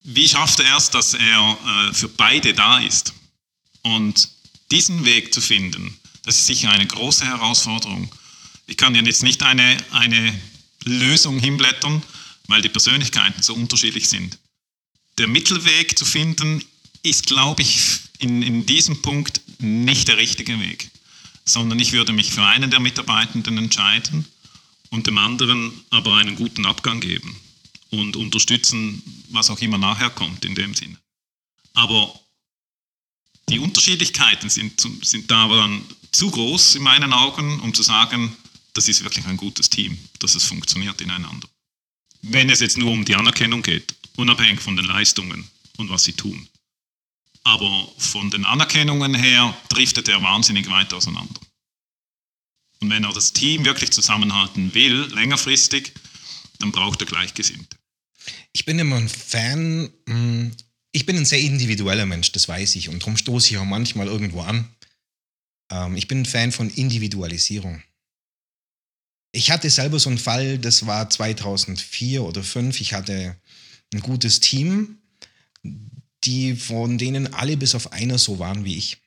wie 0.01 0.27
schafft 0.27 0.61
er 0.61 0.79
es, 0.79 0.89
dass 0.89 1.13
er 1.13 1.59
äh, 1.67 1.93
für 1.93 2.09
beide 2.09 2.55
da 2.55 2.79
ist? 2.79 3.13
Und 3.83 4.27
diesen 4.71 5.05
Weg 5.05 5.35
zu 5.35 5.43
finden, 5.43 6.01
das 6.23 6.37
ist 6.37 6.47
sicher 6.47 6.71
eine 6.71 6.87
große 6.87 7.27
Herausforderung. 7.27 8.11
Ich 8.67 8.79
kann 8.79 8.95
dir 8.95 9.03
jetzt 9.03 9.23
nicht 9.23 9.43
eine, 9.43 9.77
eine 9.91 10.41
Lösung 10.85 11.39
hinblättern, 11.39 12.03
weil 12.49 12.63
die 12.63 12.69
Persönlichkeiten 12.69 13.43
so 13.43 13.55
unterschiedlich 13.55 14.09
sind. 14.09 14.39
Der 15.19 15.29
Mittelweg 15.29 15.97
zu 15.97 16.05
finden, 16.05 16.65
ist, 17.03 17.27
glaube 17.27 17.63
ich, 17.63 17.79
in, 18.19 18.43
in 18.43 18.67
diesem 18.67 19.01
Punkt 19.03 19.41
nicht 19.59 20.09
der 20.09 20.17
richtige 20.17 20.59
Weg, 20.61 20.91
sondern 21.45 21.79
ich 21.79 21.93
würde 21.93 22.13
mich 22.13 22.33
für 22.33 22.45
einen 22.45 22.71
der 22.71 22.81
Mitarbeitenden 22.81 23.57
entscheiden 23.59 24.27
und 24.91 25.07
dem 25.07 25.19
anderen 25.19 25.73
aber 25.91 26.17
einen 26.17 26.37
guten 26.37 26.67
Abgang 26.67 27.01
geben 27.01 27.37
und 27.91 28.17
unterstützen, 28.17 29.03
was 29.31 29.51
auch 29.51 29.61
immer 29.61 29.79
nachher 29.79 30.11
kommt 30.11 30.45
in 30.45 30.55
dem 30.55 30.75
Sinne. 30.75 30.99
Aber 31.75 32.19
die 33.49 33.59
Unterschiedlichkeiten 33.59 34.51
sind, 34.51 34.81
sind 35.03 35.31
da 35.31 35.45
aber 35.45 35.59
dann 35.59 35.83
zu 36.11 36.31
groß 36.31 36.77
in 36.77 36.83
meinen 36.83 37.13
Augen, 37.13 37.61
um 37.61 37.73
zu 37.73 37.83
sagen, 37.83 38.37
das 38.75 38.89
ist 38.89 39.03
wirklich 39.03 39.27
ein 39.27 39.37
gutes 39.37 39.71
Team, 39.71 39.99
dass 40.19 40.35
es 40.35 40.45
funktioniert 40.45 41.01
ineinander. 41.01 41.49
Wenn 42.23 42.51
es 42.51 42.61
jetzt 42.61 42.79
nur 42.79 42.91
um 42.91 43.05
die 43.05 43.15
Anerkennung 43.15 43.63
geht, 43.63 43.95
unabhängig 44.17 44.61
von 44.61 44.77
den 44.77 44.87
Leistungen 44.87 45.49
und 45.77 45.91
was 45.91 46.05
sie 46.05 46.13
tun. 46.13 46.49
Aber 47.45 47.89
von 47.99 48.31
den 48.31 48.45
Anerkennungen 48.45 49.15
her 49.15 49.57
driftet 49.69 50.09
er 50.09 50.23
wahnsinnig 50.23 50.69
weit 50.69 50.93
auseinander. 50.93 51.41
Und 52.81 52.91
wenn 52.91 53.05
er 53.05 53.13
das 53.13 53.33
Team 53.33 53.65
wirklich 53.65 53.91
zusammenhalten 53.91 54.75
will, 54.75 55.09
längerfristig, 55.15 55.93
dann 56.59 56.73
braucht 56.73 57.01
er 57.01 57.07
Gleichgesinnte. 57.07 57.77
Ich 58.53 58.65
bin 58.65 58.79
immer 58.79 58.97
ein 58.97 59.09
Fan, 59.09 59.91
hm, 60.09 60.53
ich 60.93 61.07
bin 61.07 61.17
ein 61.17 61.25
sehr 61.25 61.41
individueller 61.41 62.07
Mensch, 62.07 62.33
das 62.33 62.49
weiß 62.49 62.77
ich. 62.77 62.89
Und 62.89 63.01
darum 63.01 63.17
stoße 63.17 63.51
ich 63.51 63.59
auch 63.59 63.65
manchmal 63.65 64.07
irgendwo 64.07 64.43
an. 64.43 64.69
Ähm, 65.71 65.97
ich 65.97 66.09
bin 66.09 66.23
ein 66.23 66.27
Fan 66.27 66.53
von 66.53 66.71
Individualisierung. 66.71 67.83
Ich 69.33 69.51
hatte 69.51 69.69
selber 69.69 69.99
so 69.99 70.09
einen 70.09 70.19
Fall, 70.19 70.59
das 70.59 70.87
war 70.87 71.09
2004 71.11 72.23
oder 72.23 72.43
2005. 72.43 72.81
Ich 72.81 72.95
hatte 72.95 73.37
ein 73.93 74.01
gutes 74.01 74.41
Team, 74.41 74.99
die 76.25 76.57
von 76.57 76.99
denen 76.99 77.33
alle 77.35 77.57
bis 77.57 77.75
auf 77.75 77.93
einer 77.93 78.19
so 78.19 78.39
waren 78.39 78.65
wie 78.65 78.77
ich. 78.77 78.99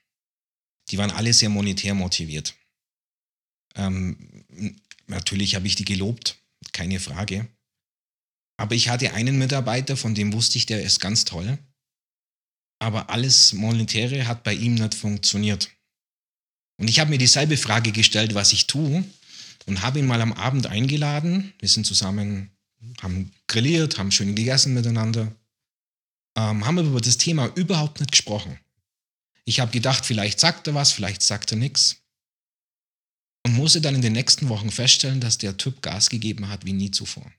Die 0.90 0.98
waren 0.98 1.12
alle 1.12 1.34
sehr 1.34 1.50
monetär 1.50 1.94
motiviert. 1.94 2.56
Ähm, 3.76 4.46
natürlich 5.08 5.56
habe 5.56 5.68
ich 5.68 5.76
die 5.76 5.86
gelobt, 5.86 6.38
keine 6.72 7.00
Frage. 7.00 7.48
Aber 8.58 8.76
ich 8.76 8.90
hatte 8.90 9.14
einen 9.14 9.38
Mitarbeiter, 9.38 9.98
von 9.98 10.14
dem 10.14 10.34
wusste 10.34 10.58
ich, 10.58 10.66
der 10.66 10.84
ist 10.84 11.00
ganz 11.00 11.26
toll. 11.26 11.58
Aber 12.80 13.10
alles 13.10 13.54
Monetäre 13.54 14.28
hat 14.28 14.44
bei 14.44 14.54
ihm 14.54 14.76
nicht 14.76 14.94
funktioniert. 14.94 15.70
Und 16.78 16.88
ich 16.88 17.00
habe 17.00 17.12
mir 17.12 17.18
dieselbe 17.18 17.58
Frage 17.58 17.92
gestellt, 17.92 18.34
was 18.34 18.54
ich 18.54 18.68
tue, 18.68 19.04
und 19.66 19.82
habe 19.82 20.00
ihn 20.00 20.08
mal 20.08 20.22
am 20.22 20.34
Abend 20.34 20.68
eingeladen. 20.68 21.54
Wir 21.60 21.70
sind 21.70 21.86
zusammen, 21.86 22.52
haben 23.02 23.32
grilliert, 23.48 23.98
haben 23.98 24.12
schön 24.12 24.36
gegessen 24.36 24.74
miteinander, 24.74 25.36
ähm, 26.38 26.66
haben 26.66 26.78
über 26.80 27.02
das 27.02 27.18
Thema 27.18 27.48
überhaupt 27.56 28.00
nicht 28.00 28.12
gesprochen. 28.12 28.60
Ich 29.46 29.60
habe 29.60 29.72
gedacht, 29.72 30.06
vielleicht 30.06 30.40
sagt 30.40 30.68
er 30.68 30.76
was, 30.76 30.92
vielleicht 30.92 31.22
sagt 31.22 31.52
er 31.52 31.58
nichts 31.58 32.02
und 33.46 33.54
musste 33.54 33.82
dann 33.82 33.96
in 33.96 34.02
den 34.02 34.14
nächsten 34.14 34.50
Wochen 34.50 34.72
feststellen, 34.72 35.20
dass 35.20 35.38
der 35.38 35.58
Typ 35.58 35.82
Gas 35.82 36.10
gegeben 36.10 36.50
hat 36.50 36.66
wie 36.66 36.74
nie 36.74 36.92
zuvor. 36.92 37.32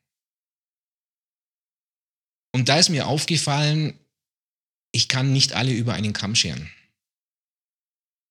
Und 2.54 2.68
da 2.68 2.78
ist 2.78 2.90
mir 2.90 3.06
aufgefallen, 3.06 3.98
ich 4.92 5.08
kann 5.08 5.32
nicht 5.32 5.54
alle 5.54 5.72
über 5.72 5.94
einen 5.94 6.12
Kamm 6.12 6.34
scheren. 6.34 6.70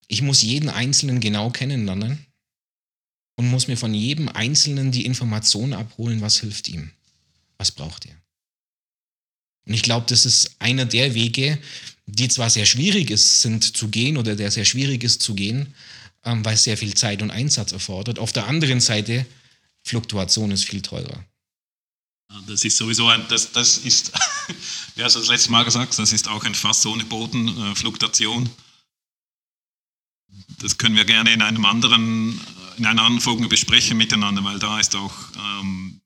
Ich 0.06 0.22
muss 0.22 0.42
jeden 0.42 0.68
Einzelnen 0.68 1.20
genau 1.20 1.50
kennenlernen 1.50 2.26
und 3.42 3.50
muss 3.50 3.66
mir 3.66 3.76
von 3.76 3.92
jedem 3.92 4.28
Einzelnen 4.28 4.92
die 4.92 5.04
Information 5.04 5.72
abholen, 5.72 6.20
was 6.20 6.38
hilft 6.38 6.68
ihm, 6.68 6.92
was 7.58 7.72
braucht 7.72 8.06
er. 8.06 8.14
Und 9.66 9.74
ich 9.74 9.82
glaube, 9.82 10.06
das 10.08 10.24
ist 10.24 10.54
einer 10.60 10.84
der 10.84 11.14
Wege, 11.14 11.58
die 12.06 12.28
zwar 12.28 12.50
sehr 12.50 12.66
schwierig 12.66 13.10
ist, 13.10 13.42
sind 13.42 13.76
zu 13.76 13.88
gehen 13.88 14.16
oder 14.16 14.36
der 14.36 14.52
sehr 14.52 14.64
schwierig 14.64 15.02
ist 15.02 15.22
zu 15.22 15.34
gehen, 15.34 15.74
ähm, 16.24 16.44
weil 16.44 16.54
es 16.54 16.62
sehr 16.62 16.76
viel 16.76 16.94
Zeit 16.94 17.20
und 17.20 17.32
Einsatz 17.32 17.72
erfordert. 17.72 18.20
Auf 18.20 18.32
der 18.32 18.46
anderen 18.46 18.80
Seite, 18.80 19.26
Fluktuation 19.82 20.52
ist 20.52 20.64
viel 20.64 20.80
teurer. 20.80 21.24
Das 22.46 22.64
ist 22.64 22.76
sowieso 22.76 23.08
ein, 23.08 23.26
das, 23.28 23.50
das 23.50 23.78
ist, 23.78 24.12
wie 24.94 25.02
hast 25.02 25.16
du 25.16 25.18
das 25.18 25.28
letzte 25.28 25.50
Mal 25.50 25.64
gesagt, 25.64 25.98
das 25.98 26.12
ist 26.12 26.28
auch 26.28 26.44
ein 26.44 26.54
Fass 26.54 26.86
ohne 26.86 27.04
Boden, 27.04 27.48
äh, 27.48 27.74
Fluktuation. 27.74 28.48
Das 30.60 30.78
können 30.78 30.94
wir 30.94 31.04
gerne 31.04 31.32
in 31.32 31.42
einem 31.42 31.64
anderen, 31.64 32.40
in 32.76 32.86
einer 32.86 33.02
anderen 33.02 33.20
Folge 33.20 33.48
besprechen 33.48 33.96
miteinander, 33.96 34.42
weil 34.44 34.58
da 34.58 34.78
ist 34.80 34.94
auch 34.96 35.14
ähm, 35.36 36.00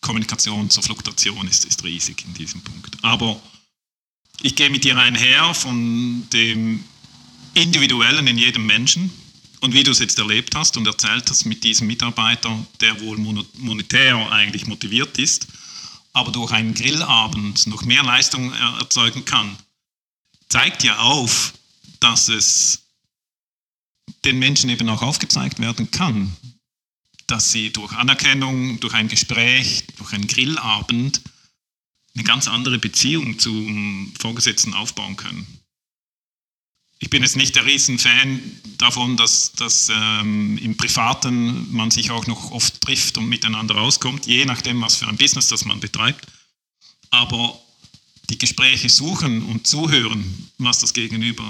Kommunikation 0.00 0.70
zur 0.70 0.82
Fluktuation 0.82 1.46
ist, 1.48 1.64
ist 1.64 1.84
riesig 1.84 2.24
in 2.24 2.34
diesem 2.34 2.60
Punkt. 2.62 2.96
Aber 3.02 3.40
ich 4.42 4.54
gehe 4.54 4.70
mit 4.70 4.84
dir 4.84 4.96
einher 4.96 5.52
von 5.54 6.28
dem 6.32 6.84
Individuellen 7.54 8.26
in 8.26 8.38
jedem 8.38 8.66
Menschen 8.66 9.10
und 9.60 9.74
wie 9.74 9.82
du 9.82 9.90
es 9.90 9.98
jetzt 9.98 10.18
erlebt 10.18 10.54
hast 10.54 10.76
und 10.76 10.86
erzählt 10.86 11.28
hast 11.28 11.44
mit 11.44 11.64
diesem 11.64 11.88
Mitarbeiter, 11.88 12.64
der 12.80 13.00
wohl 13.00 13.18
monetär 13.18 14.30
eigentlich 14.30 14.66
motiviert 14.66 15.18
ist, 15.18 15.48
aber 16.12 16.30
durch 16.30 16.52
einen 16.52 16.74
Grillabend 16.74 17.66
noch 17.66 17.82
mehr 17.82 18.02
Leistung 18.02 18.52
erzeugen 18.52 19.24
kann, 19.24 19.56
zeigt 20.48 20.84
ja 20.84 20.98
auf, 20.98 21.54
dass 22.00 22.28
es 22.28 22.87
den 24.24 24.38
Menschen 24.38 24.70
eben 24.70 24.88
auch 24.88 25.02
aufgezeigt 25.02 25.58
werden 25.58 25.90
kann, 25.90 26.36
dass 27.26 27.52
sie 27.52 27.70
durch 27.70 27.92
Anerkennung, 27.92 28.80
durch 28.80 28.94
ein 28.94 29.08
Gespräch, 29.08 29.84
durch 29.96 30.12
einen 30.12 30.26
Grillabend 30.26 31.20
eine 32.14 32.24
ganz 32.24 32.48
andere 32.48 32.78
Beziehung 32.78 33.38
zum 33.38 34.12
Vorgesetzten 34.18 34.74
aufbauen 34.74 35.16
können 35.16 35.58
ich 37.00 37.10
bin 37.10 37.22
jetzt 37.22 37.36
nicht 37.36 37.54
der 37.54 37.64
Riesenfan 37.64 38.40
davon, 38.76 39.16
dass, 39.16 39.52
dass 39.52 39.88
ähm, 39.88 40.58
im 40.58 40.76
Privaten 40.76 41.72
man 41.72 41.90
sich 41.90 42.10
auch 42.10 42.26
noch 42.26 42.50
oft 42.50 42.80
trifft 42.80 43.18
und 43.18 43.28
miteinander 43.28 43.76
rauskommt, 43.76 44.26
je 44.26 44.44
nachdem, 44.44 44.80
was 44.80 44.96
für 44.96 45.06
ein 45.06 45.16
Business 45.16 45.48
das 45.48 45.64
man 45.64 45.78
betreibt. 45.80 46.26
Aber 47.10 47.58
die 48.30 48.38
Gespräche 48.38 48.88
suchen 48.88 49.42
und 49.42 49.66
zuhören, 49.66 50.50
was 50.58 50.80
das 50.80 50.92
Gegenüber 50.92 51.44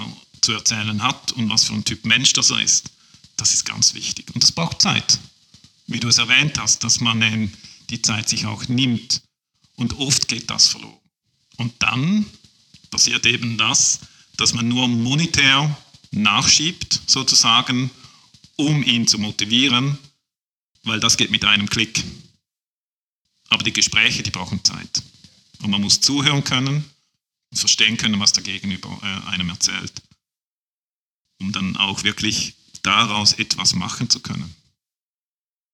zu 0.48 0.54
erzählen 0.54 1.02
hat 1.02 1.32
und 1.32 1.50
was 1.50 1.64
für 1.64 1.74
ein 1.74 1.84
Typ 1.84 2.06
Mensch 2.06 2.32
das 2.32 2.48
er 2.48 2.62
ist, 2.62 2.90
das 3.37 3.52
ist 3.52 3.66
ganz 3.66 3.92
wichtig. 3.92 4.34
Und 4.34 4.42
das 4.42 4.50
braucht 4.50 4.80
Zeit. 4.80 5.18
Wie 5.87 6.00
du 6.00 6.08
es 6.08 6.16
erwähnt 6.16 6.58
hast, 6.58 6.84
dass 6.84 7.00
man 7.00 7.52
die 7.90 8.00
Zeit 8.00 8.30
sich 8.30 8.46
auch 8.46 8.66
nimmt. 8.66 9.20
Und 9.76 9.98
oft 9.98 10.26
geht 10.26 10.48
das 10.48 10.68
verloren. 10.68 10.96
Und 11.58 11.74
dann 11.80 12.24
passiert 12.90 13.26
eben 13.26 13.58
das, 13.58 14.00
dass 14.38 14.54
man 14.54 14.66
nur 14.68 14.88
monetär 14.88 15.76
nachschiebt, 16.12 17.02
sozusagen, 17.06 17.90
um 18.56 18.82
ihn 18.82 19.06
zu 19.06 19.18
motivieren, 19.18 19.98
weil 20.84 20.98
das 20.98 21.18
geht 21.18 21.30
mit 21.30 21.44
einem 21.44 21.68
Klick. 21.68 22.02
Aber 23.50 23.64
die 23.64 23.74
Gespräche, 23.74 24.22
die 24.22 24.30
brauchen 24.30 24.64
Zeit. 24.64 25.02
Und 25.61 25.68
man 25.68 25.82
muss 25.82 26.00
zuhören 26.00 26.42
können 26.42 26.87
und 27.50 27.58
verstehen 27.58 27.98
können, 27.98 28.18
was 28.18 28.32
der 28.32 28.44
Gegenüber 28.44 28.98
äh, 29.02 29.28
einem 29.28 29.50
erzählt, 29.50 29.92
um 31.40 31.53
dann 31.53 31.77
auch 31.77 32.05
wirklich 32.05 32.55
daraus 32.83 33.33
etwas 33.35 33.74
machen 33.74 34.11
zu 34.11 34.20
können. 34.20 34.55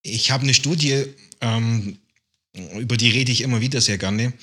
Ich 0.01 0.31
habe 0.31 0.43
eine 0.43 0.53
Studie, 0.53 1.05
ähm, 1.41 1.97
über 2.53 2.97
die 2.97 3.09
rede 3.09 3.31
ich 3.31 3.41
immer 3.41 3.61
wieder 3.61 3.81
sehr 3.81 3.97
gerne. 3.97 4.33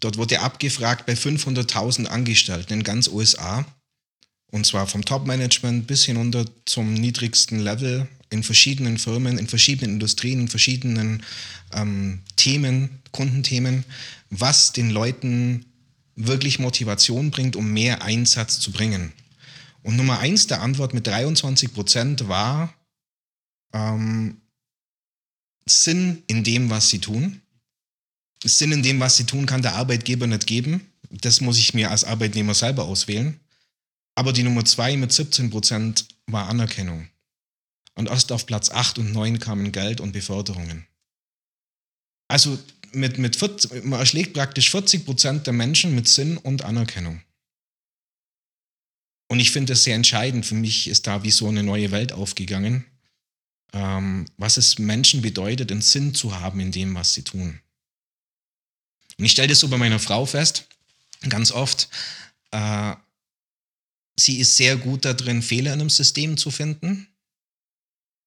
Dort 0.00 0.16
wurde 0.16 0.40
abgefragt 0.40 1.06
bei 1.06 1.14
500.000 1.14 2.06
Angestellten 2.06 2.72
in 2.74 2.82
ganz 2.82 3.08
USA. 3.08 3.64
Und 4.50 4.66
zwar 4.66 4.86
vom 4.86 5.04
Top-Management 5.04 5.86
bis 5.86 6.04
hinunter 6.04 6.44
zum 6.64 6.94
niedrigsten 6.94 7.60
Level 7.60 8.08
in 8.30 8.42
verschiedenen 8.42 8.98
Firmen, 8.98 9.38
in 9.38 9.46
verschiedenen 9.46 9.94
Industrien, 9.94 10.40
in 10.40 10.48
verschiedenen 10.48 11.22
ähm, 11.72 12.20
Themen, 12.36 13.02
Kundenthemen, 13.12 13.84
was 14.30 14.72
den 14.72 14.90
Leuten 14.90 15.64
wirklich 16.16 16.58
Motivation 16.58 17.30
bringt, 17.30 17.56
um 17.56 17.72
mehr 17.72 18.02
Einsatz 18.02 18.58
zu 18.58 18.72
bringen. 18.72 19.12
Und 19.82 19.96
Nummer 19.96 20.18
eins 20.18 20.46
der 20.46 20.60
Antwort 20.60 20.94
mit 20.94 21.06
23 21.06 21.72
Prozent 21.72 22.28
war 22.28 22.74
ähm, 23.72 24.40
Sinn 25.66 26.22
in 26.26 26.44
dem, 26.44 26.70
was 26.70 26.88
sie 26.88 26.98
tun. 26.98 27.42
Sinn 28.44 28.72
in 28.72 28.82
dem, 28.82 29.00
was 29.00 29.16
sie 29.16 29.24
tun, 29.24 29.46
kann 29.46 29.62
der 29.62 29.74
Arbeitgeber 29.74 30.26
nicht 30.26 30.46
geben. 30.46 30.92
Das 31.10 31.40
muss 31.40 31.58
ich 31.58 31.74
mir 31.74 31.90
als 31.90 32.04
Arbeitnehmer 32.04 32.54
selber 32.54 32.84
auswählen. 32.84 33.40
Aber 34.14 34.32
die 34.32 34.42
Nummer 34.42 34.64
zwei 34.64 34.96
mit 34.96 35.12
17 35.12 35.50
Prozent 35.50 36.06
war 36.26 36.48
Anerkennung. 36.48 37.08
Und 37.94 38.08
erst 38.08 38.32
auf 38.32 38.46
Platz 38.46 38.70
8 38.70 38.98
und 38.98 39.12
9 39.12 39.38
kamen 39.38 39.72
Geld 39.72 40.00
und 40.00 40.12
Beförderungen. 40.12 40.86
Also 42.28 42.58
mit, 42.92 43.18
mit 43.18 43.36
40, 43.36 43.84
man 43.84 43.98
erschlägt 43.98 44.34
praktisch 44.34 44.70
40 44.70 45.04
Prozent 45.04 45.46
der 45.46 45.54
Menschen 45.54 45.94
mit 45.94 46.08
Sinn 46.08 46.36
und 46.36 46.62
Anerkennung. 46.62 47.22
Und 49.28 49.40
ich 49.40 49.50
finde 49.50 49.74
es 49.74 49.84
sehr 49.84 49.94
entscheidend. 49.94 50.46
Für 50.46 50.54
mich 50.54 50.88
ist 50.88 51.06
da 51.06 51.22
wie 51.22 51.30
so 51.30 51.48
eine 51.48 51.62
neue 51.62 51.90
Welt 51.90 52.12
aufgegangen, 52.12 52.84
ähm, 53.72 54.26
was 54.38 54.56
es 54.56 54.78
Menschen 54.78 55.22
bedeutet, 55.22 55.70
einen 55.70 55.82
Sinn 55.82 56.14
zu 56.14 56.40
haben 56.40 56.60
in 56.60 56.72
dem, 56.72 56.94
was 56.94 57.14
sie 57.14 57.22
tun. 57.22 57.60
Und 59.18 59.24
ich 59.24 59.32
stelle 59.32 59.48
das 59.48 59.60
so 59.60 59.68
bei 59.68 59.76
meiner 59.76 59.98
Frau 59.98 60.24
fest, 60.24 60.66
ganz 61.28 61.52
oft. 61.52 61.88
Äh, 62.52 62.94
sie 64.18 64.38
ist 64.38 64.56
sehr 64.56 64.76
gut 64.76 65.04
darin, 65.04 65.42
Fehler 65.42 65.74
in 65.74 65.80
einem 65.80 65.90
System 65.90 66.36
zu 66.36 66.50
finden. 66.50 67.08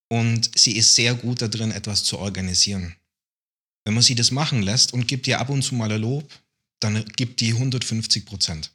Und 0.10 0.52
sie 0.60 0.76
ist 0.76 0.96
sehr 0.96 1.16
gut 1.16 1.42
darin, 1.42 1.72
etwas 1.72 2.04
zu 2.04 2.20
organisieren. 2.20 2.96
Wenn 3.86 3.94
man 3.94 4.04
sie 4.04 4.14
das 4.14 4.30
machen 4.30 4.62
lässt 4.62 4.94
und 4.94 5.08
gibt 5.08 5.26
ihr 5.26 5.40
ab 5.40 5.50
und 5.50 5.64
zu 5.64 5.74
mal 5.74 5.92
ein 5.92 6.02
Lob, 6.02 6.30
dann 6.80 7.04
gibt 7.16 7.40
die 7.40 7.54
150 7.54 8.26
Prozent. 8.26 8.72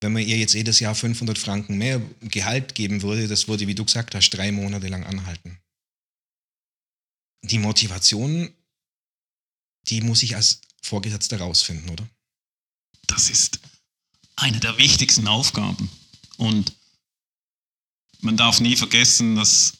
Wenn 0.00 0.12
man 0.12 0.22
ihr 0.22 0.38
jetzt 0.38 0.54
jedes 0.54 0.78
Jahr 0.80 0.94
500 0.94 1.38
Franken 1.38 1.76
mehr 1.76 2.00
Gehalt 2.20 2.74
geben 2.74 3.02
würde, 3.02 3.26
das 3.26 3.48
würde, 3.48 3.66
wie 3.66 3.74
du 3.74 3.84
gesagt 3.84 4.14
hast, 4.14 4.30
drei 4.30 4.52
Monate 4.52 4.88
lang 4.88 5.04
anhalten. 5.04 5.58
Die 7.42 7.58
Motivation, 7.58 8.52
die 9.88 10.00
muss 10.00 10.22
ich 10.22 10.36
als 10.36 10.60
Vorgesetzter 10.82 11.38
rausfinden, 11.38 11.90
oder? 11.90 12.08
Das 13.06 13.30
ist 13.30 13.58
eine 14.36 14.60
der 14.60 14.78
wichtigsten 14.78 15.26
Aufgaben. 15.26 15.90
Und 16.36 16.72
man 18.20 18.36
darf 18.36 18.60
nie 18.60 18.76
vergessen, 18.76 19.36
dass 19.36 19.72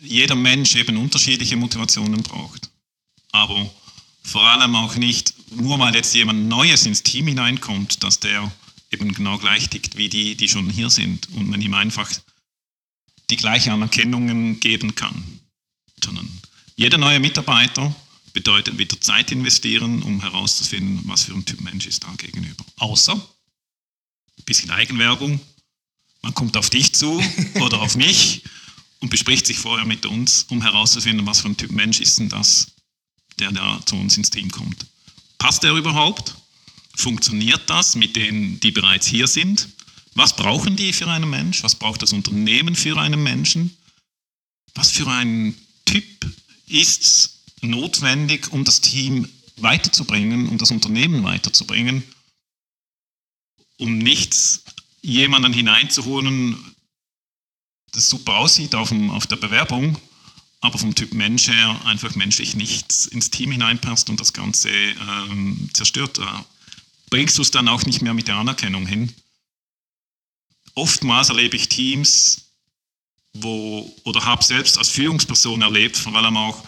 jeder 0.00 0.34
Mensch 0.34 0.74
eben 0.76 0.96
unterschiedliche 0.96 1.56
Motivationen 1.56 2.22
braucht. 2.22 2.70
Aber 3.30 3.70
vor 4.22 4.42
allem 4.42 4.74
auch 4.76 4.96
nicht, 4.96 5.34
nur 5.52 5.78
weil 5.78 5.94
jetzt 5.94 6.14
jemand 6.14 6.48
Neues 6.48 6.86
ins 6.86 7.02
Team 7.02 7.28
hineinkommt, 7.28 8.02
dass 8.02 8.20
der 8.20 8.52
eben 8.92 9.12
genau 9.12 9.38
gleich 9.38 9.68
tickt 9.68 9.96
wie 9.96 10.08
die, 10.08 10.36
die 10.36 10.48
schon 10.48 10.68
hier 10.70 10.90
sind 10.90 11.28
und 11.30 11.48
man 11.48 11.60
ihm 11.60 11.74
einfach 11.74 12.10
die 13.30 13.36
gleichen 13.36 13.70
Anerkennungen 13.70 14.60
geben 14.60 14.94
kann. 14.94 15.40
Sondern 16.02 16.28
jeder 16.76 16.98
neue 16.98 17.20
Mitarbeiter 17.20 17.94
bedeutet 18.32 18.78
wieder 18.78 19.00
Zeit 19.00 19.32
investieren, 19.32 20.02
um 20.02 20.20
herauszufinden, 20.20 21.00
was 21.04 21.24
für 21.24 21.34
ein 21.34 21.44
Typ 21.44 21.60
Mensch 21.60 21.86
ist 21.86 22.04
da 22.04 22.12
gegenüber. 22.16 22.64
Außer 22.76 23.14
ein 23.14 24.44
bisschen 24.44 24.70
Eigenwerbung. 24.70 25.40
Man 26.22 26.34
kommt 26.34 26.56
auf 26.56 26.70
dich 26.70 26.94
zu 26.94 27.22
oder 27.60 27.80
auf 27.80 27.96
mich 27.96 28.44
und 29.00 29.10
bespricht 29.10 29.46
sich 29.46 29.58
vorher 29.58 29.86
mit 29.86 30.06
uns, 30.06 30.44
um 30.44 30.62
herauszufinden, 30.62 31.26
was 31.26 31.40
für 31.40 31.48
ein 31.48 31.56
Typ 31.56 31.72
Mensch 31.72 32.00
ist 32.00 32.18
denn 32.18 32.28
das, 32.28 32.68
der 33.38 33.50
da 33.52 33.80
zu 33.84 33.96
uns 33.96 34.16
ins 34.16 34.30
Team 34.30 34.50
kommt. 34.50 34.86
Passt 35.38 35.62
der 35.62 35.72
überhaupt? 35.74 36.36
Funktioniert 36.96 37.68
das 37.68 37.96
mit 37.96 38.16
denen, 38.16 38.60
die 38.60 38.70
bereits 38.70 39.06
hier 39.06 39.26
sind? 39.26 39.68
Was 40.14 40.36
brauchen 40.36 40.76
die 40.76 40.92
für 40.92 41.08
einen 41.08 41.30
Mensch? 41.30 41.62
Was 41.62 41.74
braucht 41.74 42.02
das 42.02 42.12
Unternehmen 42.12 42.76
für 42.76 42.98
einen 42.98 43.22
Menschen? 43.22 43.76
Was 44.74 44.90
für 44.90 45.06
ein 45.08 45.56
Typ 45.84 46.04
ist 46.66 47.38
notwendig, 47.62 48.52
um 48.52 48.64
das 48.64 48.80
Team 48.80 49.28
weiterzubringen, 49.56 50.48
um 50.48 50.58
das 50.58 50.70
Unternehmen 50.70 51.22
weiterzubringen, 51.24 52.02
um 53.78 53.98
nicht 53.98 54.36
jemanden 55.02 55.52
hineinzuholen, 55.52 56.56
das 57.92 58.08
super 58.08 58.36
aussieht 58.36 58.74
auf, 58.74 58.88
dem, 58.88 59.10
auf 59.10 59.26
der 59.26 59.36
Bewerbung, 59.36 59.98
aber 60.60 60.78
vom 60.78 60.94
Typ 60.94 61.12
Mensch 61.12 61.48
her 61.48 61.80
einfach 61.84 62.14
menschlich 62.14 62.54
nicht 62.54 63.08
ins 63.08 63.30
Team 63.30 63.52
hineinpasst 63.52 64.08
und 64.10 64.20
das 64.20 64.32
Ganze 64.32 64.70
ähm, 64.70 65.68
zerstört. 65.72 66.20
Bringst 67.12 67.36
du 67.36 67.42
es 67.42 67.50
dann 67.50 67.68
auch 67.68 67.84
nicht 67.84 68.00
mehr 68.00 68.14
mit 68.14 68.26
der 68.26 68.36
Anerkennung 68.36 68.86
hin. 68.86 69.14
Oftmals 70.74 71.28
erlebe 71.28 71.56
ich 71.56 71.68
Teams, 71.68 72.46
wo, 73.34 73.94
oder 74.04 74.24
habe 74.24 74.42
selbst 74.42 74.78
als 74.78 74.88
Führungsperson 74.88 75.60
erlebt, 75.60 75.98
vor 75.98 76.14
allem 76.14 76.38
auch, 76.38 76.66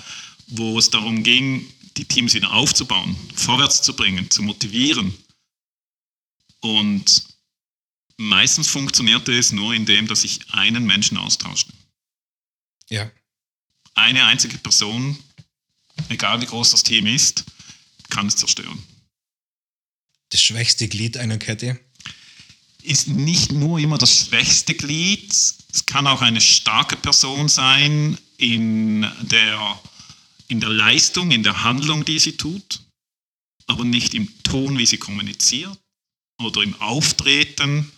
wo 0.48 0.78
es 0.78 0.90
darum 0.90 1.22
ging, 1.22 1.66
die 1.96 2.04
Teams 2.04 2.34
wieder 2.34 2.52
aufzubauen, 2.52 3.16
vorwärts 3.34 3.80
zu 3.80 3.96
bringen, 3.96 4.30
zu 4.30 4.42
motivieren. 4.42 5.16
Und 6.60 7.24
meistens 8.18 8.68
funktionierte 8.68 9.32
es 9.32 9.50
nur 9.50 9.72
indem, 9.72 10.06
dass 10.08 10.24
ich 10.24 10.40
einen 10.52 10.84
Menschen 10.84 11.16
austauschte. 11.16 11.72
Ja. 12.90 13.10
Eine 13.94 14.26
einzige 14.26 14.58
Person, 14.58 15.18
egal 16.10 16.42
wie 16.42 16.46
groß 16.46 16.72
das 16.72 16.82
Team 16.82 17.06
ist, 17.06 17.46
kann 18.10 18.26
es 18.26 18.36
zerstören. 18.36 18.82
Das 20.34 20.42
schwächste 20.42 20.88
Glied 20.88 21.16
einer 21.16 21.38
Kette? 21.38 21.78
Ist 22.82 23.06
nicht 23.06 23.52
nur 23.52 23.78
immer 23.78 23.98
das 23.98 24.26
schwächste 24.26 24.74
Glied, 24.74 25.30
es 25.30 25.86
kann 25.86 26.08
auch 26.08 26.22
eine 26.22 26.40
starke 26.40 26.96
Person 26.96 27.48
sein 27.48 28.18
in 28.36 29.02
der 29.20 29.80
in 30.48 30.58
der 30.58 30.70
Leistung, 30.70 31.30
in 31.30 31.44
der 31.44 31.62
Handlung, 31.62 32.04
die 32.04 32.18
sie 32.18 32.36
tut, 32.36 32.80
aber 33.68 33.84
nicht 33.84 34.12
im 34.12 34.28
Ton, 34.42 34.76
wie 34.76 34.86
sie 34.86 34.96
kommuniziert 34.96 35.78
oder 36.42 36.62
im 36.62 36.74
Auftreten 36.80 37.92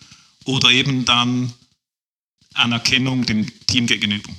oder 0.45 0.69
eben 0.69 1.07
dann 1.07 1.55
Anerkennung 2.53 3.25
dem 3.25 3.51
Team 3.67 3.87
gegenüber. 3.87 4.31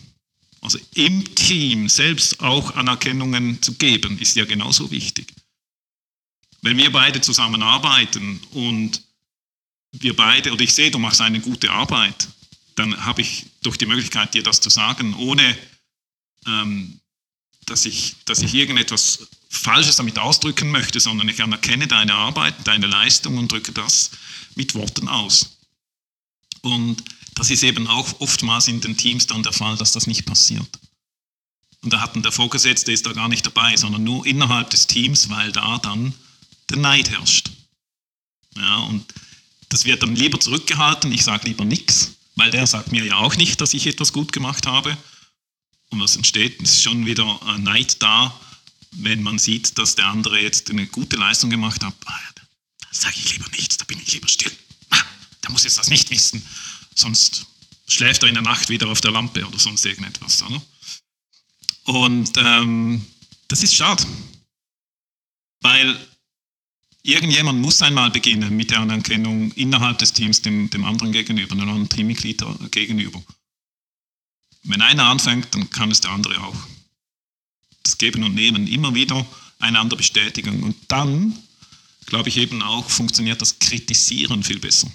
Also 0.62 0.78
im 0.94 1.34
Team 1.34 1.90
selbst 1.90 2.42
auch 2.42 2.76
Anerkennungen 2.76 3.60
zu 3.64 3.74
geben, 3.74 4.20
ist 4.20 4.36
ja 4.36 4.46
genauso 4.46 4.92
wichtig. 4.92 5.34
Wenn 6.62 6.78
wir 6.78 6.92
beide 6.92 7.22
zusammenarbeiten 7.22 8.42
und 8.52 9.02
wir 9.92 10.16
beide, 10.16 10.52
oder 10.52 10.62
ich 10.62 10.74
sehe, 10.74 10.92
du 10.92 11.00
machst 11.00 11.22
eine 11.22 11.40
gute 11.40 11.72
Arbeit, 11.72 12.28
dann 12.76 13.06
habe 13.06 13.22
ich 13.22 13.46
durch 13.64 13.78
die 13.78 13.86
Möglichkeit, 13.86 14.34
dir 14.34 14.44
das 14.44 14.60
zu 14.60 14.70
sagen, 14.70 15.14
ohne 15.16 15.58
ähm, 16.46 17.00
dass 17.66 17.86
ich, 17.86 18.16
dass 18.26 18.42
ich 18.42 18.54
irgendetwas 18.54 19.28
Falsches 19.50 19.98
damit 19.98 20.20
ausdrücken 20.20 20.72
möchte, 20.72 21.00
sondern 21.00 21.30
ich 21.30 21.42
anerkenne 21.42 21.88
deine 21.88 22.14
Arbeit, 22.14 22.56
deine 22.66 22.88
Leistung 22.88 23.38
und 23.38 23.52
drücke 23.52 23.72
das 23.72 24.12
mit 24.56 24.74
Worten 24.76 25.08
aus. 25.08 25.58
Und 26.62 27.04
das 27.36 27.50
ist 27.50 27.64
eben 27.64 27.88
auch 27.88 28.20
oftmals 28.20 28.68
in 28.68 28.82
den 28.82 28.98
Teams 28.98 29.28
dann 29.28 29.44
der 29.44 29.54
Fall, 29.54 29.78
dass 29.78 29.92
das 29.92 30.08
nicht 30.08 30.26
passiert. 30.26 30.68
Und 31.84 31.94
da 31.94 32.02
hatten 32.02 32.24
der 32.24 32.32
Vorgesetzte 32.32 32.92
ist 32.92 33.06
da 33.06 33.14
gar 33.14 33.30
nicht 33.30 33.46
dabei, 33.46 33.76
sondern 33.76 34.04
nur 34.04 34.26
innerhalb 34.26 34.70
des 34.70 34.88
Teams, 34.88 35.30
weil 35.30 35.52
da 35.52 35.78
dann 35.78 36.14
der 36.70 36.78
Neid 36.78 37.10
herrscht. 37.10 37.52
Ja, 38.56 38.78
und 38.80 39.06
das 39.70 39.86
wird 39.86 40.04
dann 40.04 40.16
lieber 40.16 40.40
zurückgehalten, 40.40 41.12
ich 41.12 41.24
sage 41.24 41.48
lieber 41.48 41.66
nichts, 41.66 42.16
weil 42.36 42.52
der 42.52 42.68
sagt 42.68 42.92
mir 42.92 43.04
ja 43.04 43.18
auch 43.18 43.36
nicht, 43.36 43.62
dass 43.62 43.74
ich 43.74 43.88
etwas 43.88 44.14
gut 44.14 44.32
gemacht 44.32 44.66
habe. 44.66 44.98
Und 45.90 46.00
was 46.00 46.16
entsteht, 46.16 46.62
ist 46.62 46.82
schon 46.82 47.06
wieder 47.06 47.42
ein 47.48 47.64
Neid 47.64 48.02
da, 48.02 48.38
wenn 48.92 49.24
man 49.24 49.40
sieht, 49.40 49.78
dass 49.78 49.96
der 49.96 50.08
andere 50.08 50.42
jetzt 50.42 50.70
eine 50.70 50.88
gute 50.88 51.18
Leistung 51.18 51.50
gemacht 51.50 51.84
hat. 51.84 51.94
Ah, 52.06 52.20
da 52.36 52.88
sage 52.92 53.16
ich 53.18 53.34
lieber 53.34 53.50
nichts, 53.52 53.78
da 53.78 53.86
bin 53.86 54.00
ich 54.00 54.12
lieber 54.14 54.28
still. 54.28 54.52
Ah, 54.90 55.04
der 55.44 55.52
muss 55.52 55.64
jetzt 55.64 55.78
das 55.78 55.90
nicht 55.90 56.10
wissen, 56.10 56.46
sonst 56.96 57.46
schläft 57.88 58.24
er 58.24 58.30
in 58.30 58.36
der 58.36 58.44
Nacht 58.44 58.70
wieder 58.70 58.88
auf 58.88 59.02
der 59.02 59.12
Lampe 59.12 59.46
oder 59.46 59.60
sonst 59.60 59.86
irgendetwas. 59.86 60.44
Oder? 60.44 60.62
Und 61.84 62.32
ähm, 62.38 63.06
das 63.48 63.64
ist 63.64 63.76
schade, 63.76 64.06
weil 65.62 66.07
irgendjemand 67.08 67.62
muss 67.62 67.82
einmal 67.82 68.12
beginnen 68.12 68.56
mit 68.56 68.70
der 68.70 68.82
Anerkennung 68.82 69.52
innerhalb 69.54 69.98
des 69.98 70.14
Teams 70.14 70.42
dem, 70.42 70.70
dem 70.70 70.84
anderen 70.84 71.12
gegenüber, 71.12 71.54
einem 71.54 71.62
anderen 71.62 71.90
Teammitglied 71.90 72.44
gegenüber. 72.72 73.24
Wenn 74.64 74.82
einer 74.82 75.06
anfängt, 75.06 75.48
dann 75.56 75.70
kann 75.70 75.90
es 75.90 76.02
der 76.02 76.12
andere 76.12 76.44
auch. 76.44 76.56
Das 77.84 77.98
Geben 77.98 78.24
und 78.24 78.36
Nehmen 78.36 78.68
immer 78.68 78.94
wieder 78.94 79.26
einander 79.60 79.96
bestätigen. 79.96 80.64
Und 80.64 80.76
dann, 80.90 81.38
glaube 82.06 82.28
ich 82.28 82.38
eben 82.38 82.62
auch, 82.62 82.90
funktioniert 82.90 83.42
das 83.42 83.58
Kritisieren 83.60 84.44
viel 84.44 84.60
besser. 84.60 84.92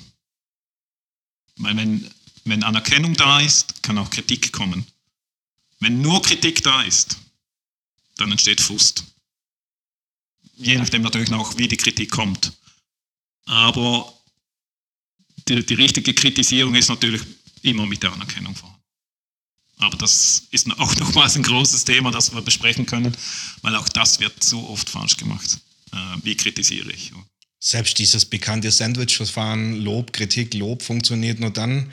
Weil 1.56 1.76
wenn, 1.76 2.10
wenn 2.44 2.62
Anerkennung 2.62 3.14
da 3.14 3.40
ist, 3.40 3.82
kann 3.82 3.96
auch 3.96 4.10
Kritik 4.10 4.52
kommen. 4.52 4.86
Wenn 5.80 6.02
nur 6.02 6.20
Kritik 6.20 6.62
da 6.62 6.82
ist, 6.82 7.16
dann 8.16 8.30
entsteht 8.30 8.60
Frust. 8.60 9.04
Je 10.62 10.76
nachdem 10.76 11.02
natürlich 11.02 11.32
auch, 11.32 11.58
wie 11.58 11.68
die 11.68 11.76
Kritik 11.76 12.10
kommt. 12.10 12.52
Aber 13.46 14.12
die, 15.48 15.66
die 15.66 15.74
richtige 15.74 16.14
Kritisierung 16.14 16.74
ist 16.74 16.88
natürlich 16.88 17.22
immer 17.62 17.86
mit 17.86 18.02
der 18.02 18.12
Anerkennung 18.12 18.54
vorhanden. 18.54 18.80
Aber 19.78 19.96
das 19.96 20.44
ist 20.50 20.70
auch 20.78 20.94
nochmals 20.96 21.36
ein 21.36 21.42
großes 21.42 21.84
Thema, 21.84 22.10
das 22.10 22.32
wir 22.32 22.42
besprechen 22.42 22.86
können, 22.86 23.16
weil 23.62 23.74
auch 23.76 23.88
das 23.88 24.20
wird 24.20 24.42
so 24.42 24.68
oft 24.68 24.88
falsch 24.88 25.16
gemacht. 25.16 25.58
Äh, 25.92 25.96
wie 26.22 26.36
kritisiere 26.36 26.90
ich? 26.92 27.12
Selbst 27.58 27.98
dieses 27.98 28.24
bekannte 28.24 28.70
Sandwich-Verfahren, 28.70 29.80
Lob, 29.82 30.12
Kritik, 30.12 30.54
Lob, 30.54 30.82
funktioniert 30.82 31.38
nur 31.38 31.50
dann, 31.50 31.92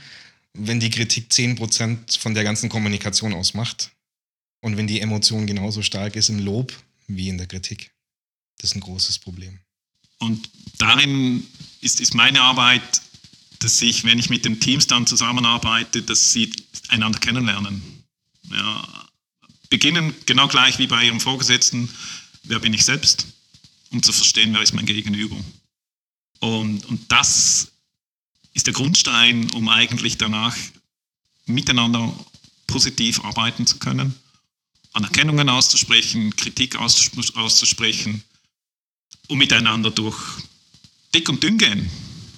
wenn 0.53 0.79
die 0.79 0.89
Kritik 0.89 1.32
10% 1.32 2.19
von 2.19 2.34
der 2.34 2.43
ganzen 2.43 2.69
Kommunikation 2.69 3.34
ausmacht. 3.34 3.91
Und 4.62 4.77
wenn 4.77 4.88
die 4.88 4.99
Emotion 4.99 5.47
genauso 5.47 5.82
stark 5.82 6.15
ist 6.15 6.29
im 6.29 6.39
Lob 6.39 6.73
wie 7.08 7.29
in 7.29 7.38
der 7.38 7.47
Kritik. 7.47 7.91
Das 8.60 8.72
ist 8.72 8.76
ein 8.76 8.82
großes 8.82 9.19
Problem. 9.19 9.58
Und 10.19 10.50
darin 10.78 11.48
ist, 11.82 12.02
ist 12.02 12.13
meine 12.13 12.41
Arbeit, 12.41 13.02
dass 13.60 13.82
ich, 13.82 14.04
wenn 14.04 14.19
ich 14.19 14.30
mit 14.30 14.45
den 14.45 14.60
Teams 14.60 14.88
dann 14.88 15.08
zusammenarbeite, 15.08 16.02
dass 16.04 16.34
sie 16.34 16.52
einander 16.89 17.19
kennenlernen. 17.19 17.82
Ja, 18.52 19.10
beginnen 19.69 20.13
genau 20.26 20.48
gleich 20.48 20.78
wie 20.78 20.88
bei 20.88 21.06
ihrem 21.06 21.19
Vorgesetzten, 21.19 21.89
wer 22.43 22.60
bin 22.60 22.74
ich 22.74 22.84
selbst, 22.84 23.28
um 23.91 24.04
zu 24.04 24.12
verstehen, 24.12 24.54
wer 24.54 24.62
ist 24.62 24.74
mein 24.74 24.86
Gegenüber. 24.86 25.38
Und, 26.39 26.86
und 26.86 27.12
das 27.12 27.72
ist 28.54 28.67
der 28.67 28.74
Grundstein, 28.74 29.50
um 29.52 29.69
eigentlich 29.69 30.17
danach 30.17 30.56
miteinander 31.45 32.13
positiv 32.67 33.24
arbeiten 33.24 33.65
zu 33.65 33.78
können, 33.78 34.15
Anerkennungen 34.93 35.50
auszusprechen, 35.50 36.36
Kritik 36.36 36.76
auszusprechen 36.78 38.24
und 39.30 39.38
miteinander 39.38 39.92
durch 39.92 40.18
dick 41.13 41.30
und 41.30 41.42
dünn 41.42 41.58
gehen, 41.58 41.89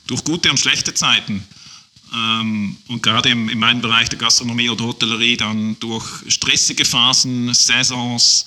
durch 0.07 0.23
gute 0.23 0.51
und 0.51 0.59
schlechte 0.59 0.93
Zeiten. 0.93 1.43
Ähm, 2.13 2.77
und 2.87 3.01
gerade 3.01 3.29
in 3.29 3.57
meinem 3.57 3.81
Bereich 3.81 4.09
der 4.09 4.19
Gastronomie 4.19 4.69
oder 4.69 4.85
Hotellerie 4.85 5.37
dann 5.37 5.79
durch 5.79 6.05
stressige 6.27 6.85
Phasen, 6.85 7.53
Saisons, 7.53 8.45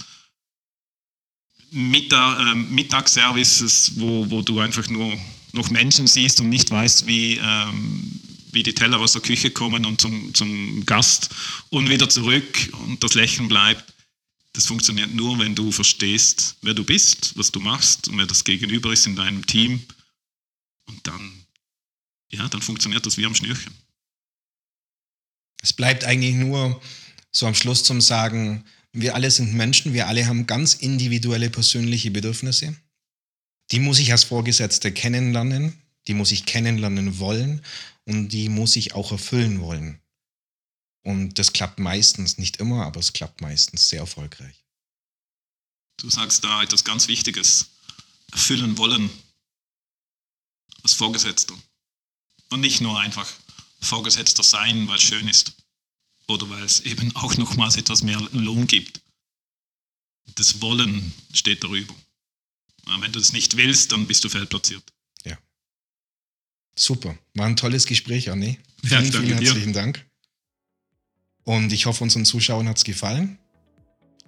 Mittag, 1.70 2.38
äh, 2.40 2.54
Mittagsservices, 2.54 3.92
wo, 3.96 4.30
wo 4.30 4.42
du 4.42 4.60
einfach 4.60 4.88
nur 4.88 5.18
noch 5.52 5.70
Menschen 5.70 6.06
siehst 6.06 6.40
und 6.40 6.50
nicht 6.50 6.70
weißt, 6.70 7.06
wie, 7.06 7.40
ähm, 7.42 8.20
wie 8.52 8.62
die 8.62 8.74
Teller 8.74 9.00
aus 9.00 9.12
der 9.12 9.22
Küche 9.22 9.50
kommen 9.50 9.86
und 9.86 10.00
zum, 10.00 10.34
zum 10.34 10.84
Gast 10.84 11.30
und 11.70 11.88
wieder 11.88 12.08
zurück 12.08 12.70
und 12.84 13.02
das 13.02 13.14
Lächeln 13.14 13.48
bleibt. 13.48 13.93
Das 14.54 14.66
funktioniert 14.66 15.12
nur, 15.12 15.38
wenn 15.40 15.56
du 15.56 15.72
verstehst, 15.72 16.56
wer 16.62 16.74
du 16.74 16.84
bist, 16.84 17.36
was 17.36 17.50
du 17.50 17.58
machst 17.58 18.08
und 18.08 18.18
wer 18.18 18.26
das 18.26 18.44
Gegenüber 18.44 18.92
ist 18.92 19.06
in 19.06 19.16
deinem 19.16 19.44
Team. 19.44 19.84
Und 20.86 21.06
dann, 21.06 21.46
ja, 22.30 22.48
dann 22.48 22.62
funktioniert 22.62 23.04
das 23.04 23.16
wie 23.16 23.26
am 23.26 23.34
Schnürchen. 23.34 23.74
Es 25.60 25.72
bleibt 25.72 26.04
eigentlich 26.04 26.36
nur 26.36 26.80
so 27.32 27.46
am 27.46 27.54
Schluss 27.54 27.82
zum 27.82 28.00
Sagen, 28.00 28.64
wir 28.92 29.16
alle 29.16 29.30
sind 29.32 29.54
Menschen, 29.54 29.92
wir 29.92 30.06
alle 30.06 30.26
haben 30.26 30.46
ganz 30.46 30.74
individuelle 30.74 31.50
persönliche 31.50 32.12
Bedürfnisse. 32.12 32.76
Die 33.72 33.80
muss 33.80 33.98
ich 33.98 34.12
als 34.12 34.22
Vorgesetzte 34.22 34.92
kennenlernen, 34.92 35.82
die 36.06 36.14
muss 36.14 36.30
ich 36.30 36.46
kennenlernen 36.46 37.18
wollen 37.18 37.60
und 38.04 38.28
die 38.28 38.48
muss 38.48 38.76
ich 38.76 38.94
auch 38.94 39.10
erfüllen 39.10 39.60
wollen. 39.60 39.98
Und 41.04 41.38
das 41.38 41.52
klappt 41.52 41.78
meistens, 41.78 42.38
nicht 42.38 42.56
immer, 42.56 42.86
aber 42.86 42.98
es 42.98 43.12
klappt 43.12 43.40
meistens 43.42 43.88
sehr 43.88 44.00
erfolgreich. 44.00 44.64
Du 45.98 46.10
sagst 46.10 46.42
da 46.42 46.62
etwas 46.62 46.82
ganz 46.82 47.08
Wichtiges. 47.08 47.66
Erfüllen 48.32 48.78
wollen 48.78 49.10
als 50.82 50.94
Vorgesetzter. 50.94 51.54
Und 52.50 52.60
nicht 52.60 52.80
nur 52.80 52.98
einfach 52.98 53.30
Vorgesetzter 53.80 54.42
sein, 54.42 54.88
weil 54.88 54.96
es 54.96 55.02
schön 55.02 55.28
ist 55.28 55.52
oder 56.26 56.48
weil 56.48 56.62
es 56.62 56.80
eben 56.80 57.14
auch 57.16 57.36
nochmals 57.36 57.76
etwas 57.76 58.02
mehr 58.02 58.20
Lohn 58.32 58.66
gibt. 58.66 59.00
Das 60.36 60.62
Wollen 60.62 61.12
steht 61.32 61.62
darüber. 61.62 61.94
Wenn 62.86 63.12
du 63.12 63.18
das 63.18 63.32
nicht 63.32 63.56
willst, 63.56 63.92
dann 63.92 64.06
bist 64.06 64.24
du 64.24 64.28
fehlplatziert. 64.30 64.82
Ja. 65.24 65.38
Super. 66.78 67.18
War 67.34 67.46
ein 67.46 67.56
tolles 67.56 67.84
Gespräch, 67.86 68.30
Anne. 68.30 68.58
Ja, 68.82 69.00
vielen, 69.00 69.12
vielen 69.12 69.38
herzlichen 69.38 69.72
dir. 69.72 69.80
Dank. 69.80 70.06
Und 71.44 71.72
ich 71.72 71.86
hoffe, 71.86 72.02
unseren 72.04 72.24
Zuschauern 72.24 72.68
hat 72.68 72.78
es 72.78 72.84
gefallen. 72.84 73.38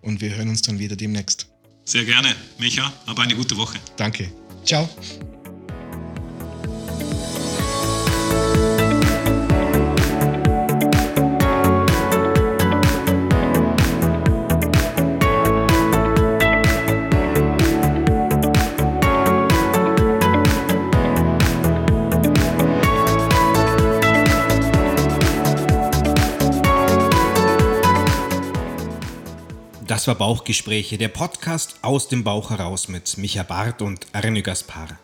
Und 0.02 0.20
wir 0.20 0.34
hören 0.34 0.48
uns 0.48 0.62
dann 0.62 0.78
wieder 0.78 0.96
demnächst. 0.96 1.48
Sehr 1.84 2.04
gerne, 2.04 2.34
Micha. 2.58 2.92
Hab 3.06 3.18
eine 3.18 3.34
gute 3.34 3.56
Woche. 3.56 3.78
Danke. 3.96 4.30
Ciao. 4.64 4.88
Das 29.86 30.08
war 30.08 30.16
Bauchgespräche, 30.16 30.98
der 30.98 31.06
Podcast 31.06 31.78
aus 31.82 32.08
dem 32.08 32.24
Bauch 32.24 32.50
heraus 32.50 32.88
mit 32.88 33.18
Micha 33.18 33.44
Barth 33.44 33.82
und 33.82 34.08
Arne 34.12 34.42
Gaspar. 34.42 34.98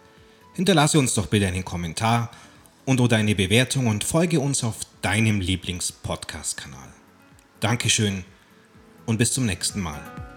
Hinterlasse 0.54 0.98
uns 0.98 1.14
doch 1.14 1.26
bitte 1.26 1.46
einen 1.46 1.64
Kommentar 1.64 2.32
und 2.84 3.00
oder 3.00 3.16
eine 3.16 3.36
Bewertung 3.36 3.86
und 3.86 4.02
folge 4.02 4.40
uns 4.40 4.64
auf 4.64 4.78
deinem 5.00 5.40
Lieblings-Podcast-Kanal. 5.40 6.88
Dankeschön 7.60 8.24
und 9.06 9.18
bis 9.18 9.32
zum 9.32 9.46
nächsten 9.46 9.80
Mal. 9.80 10.31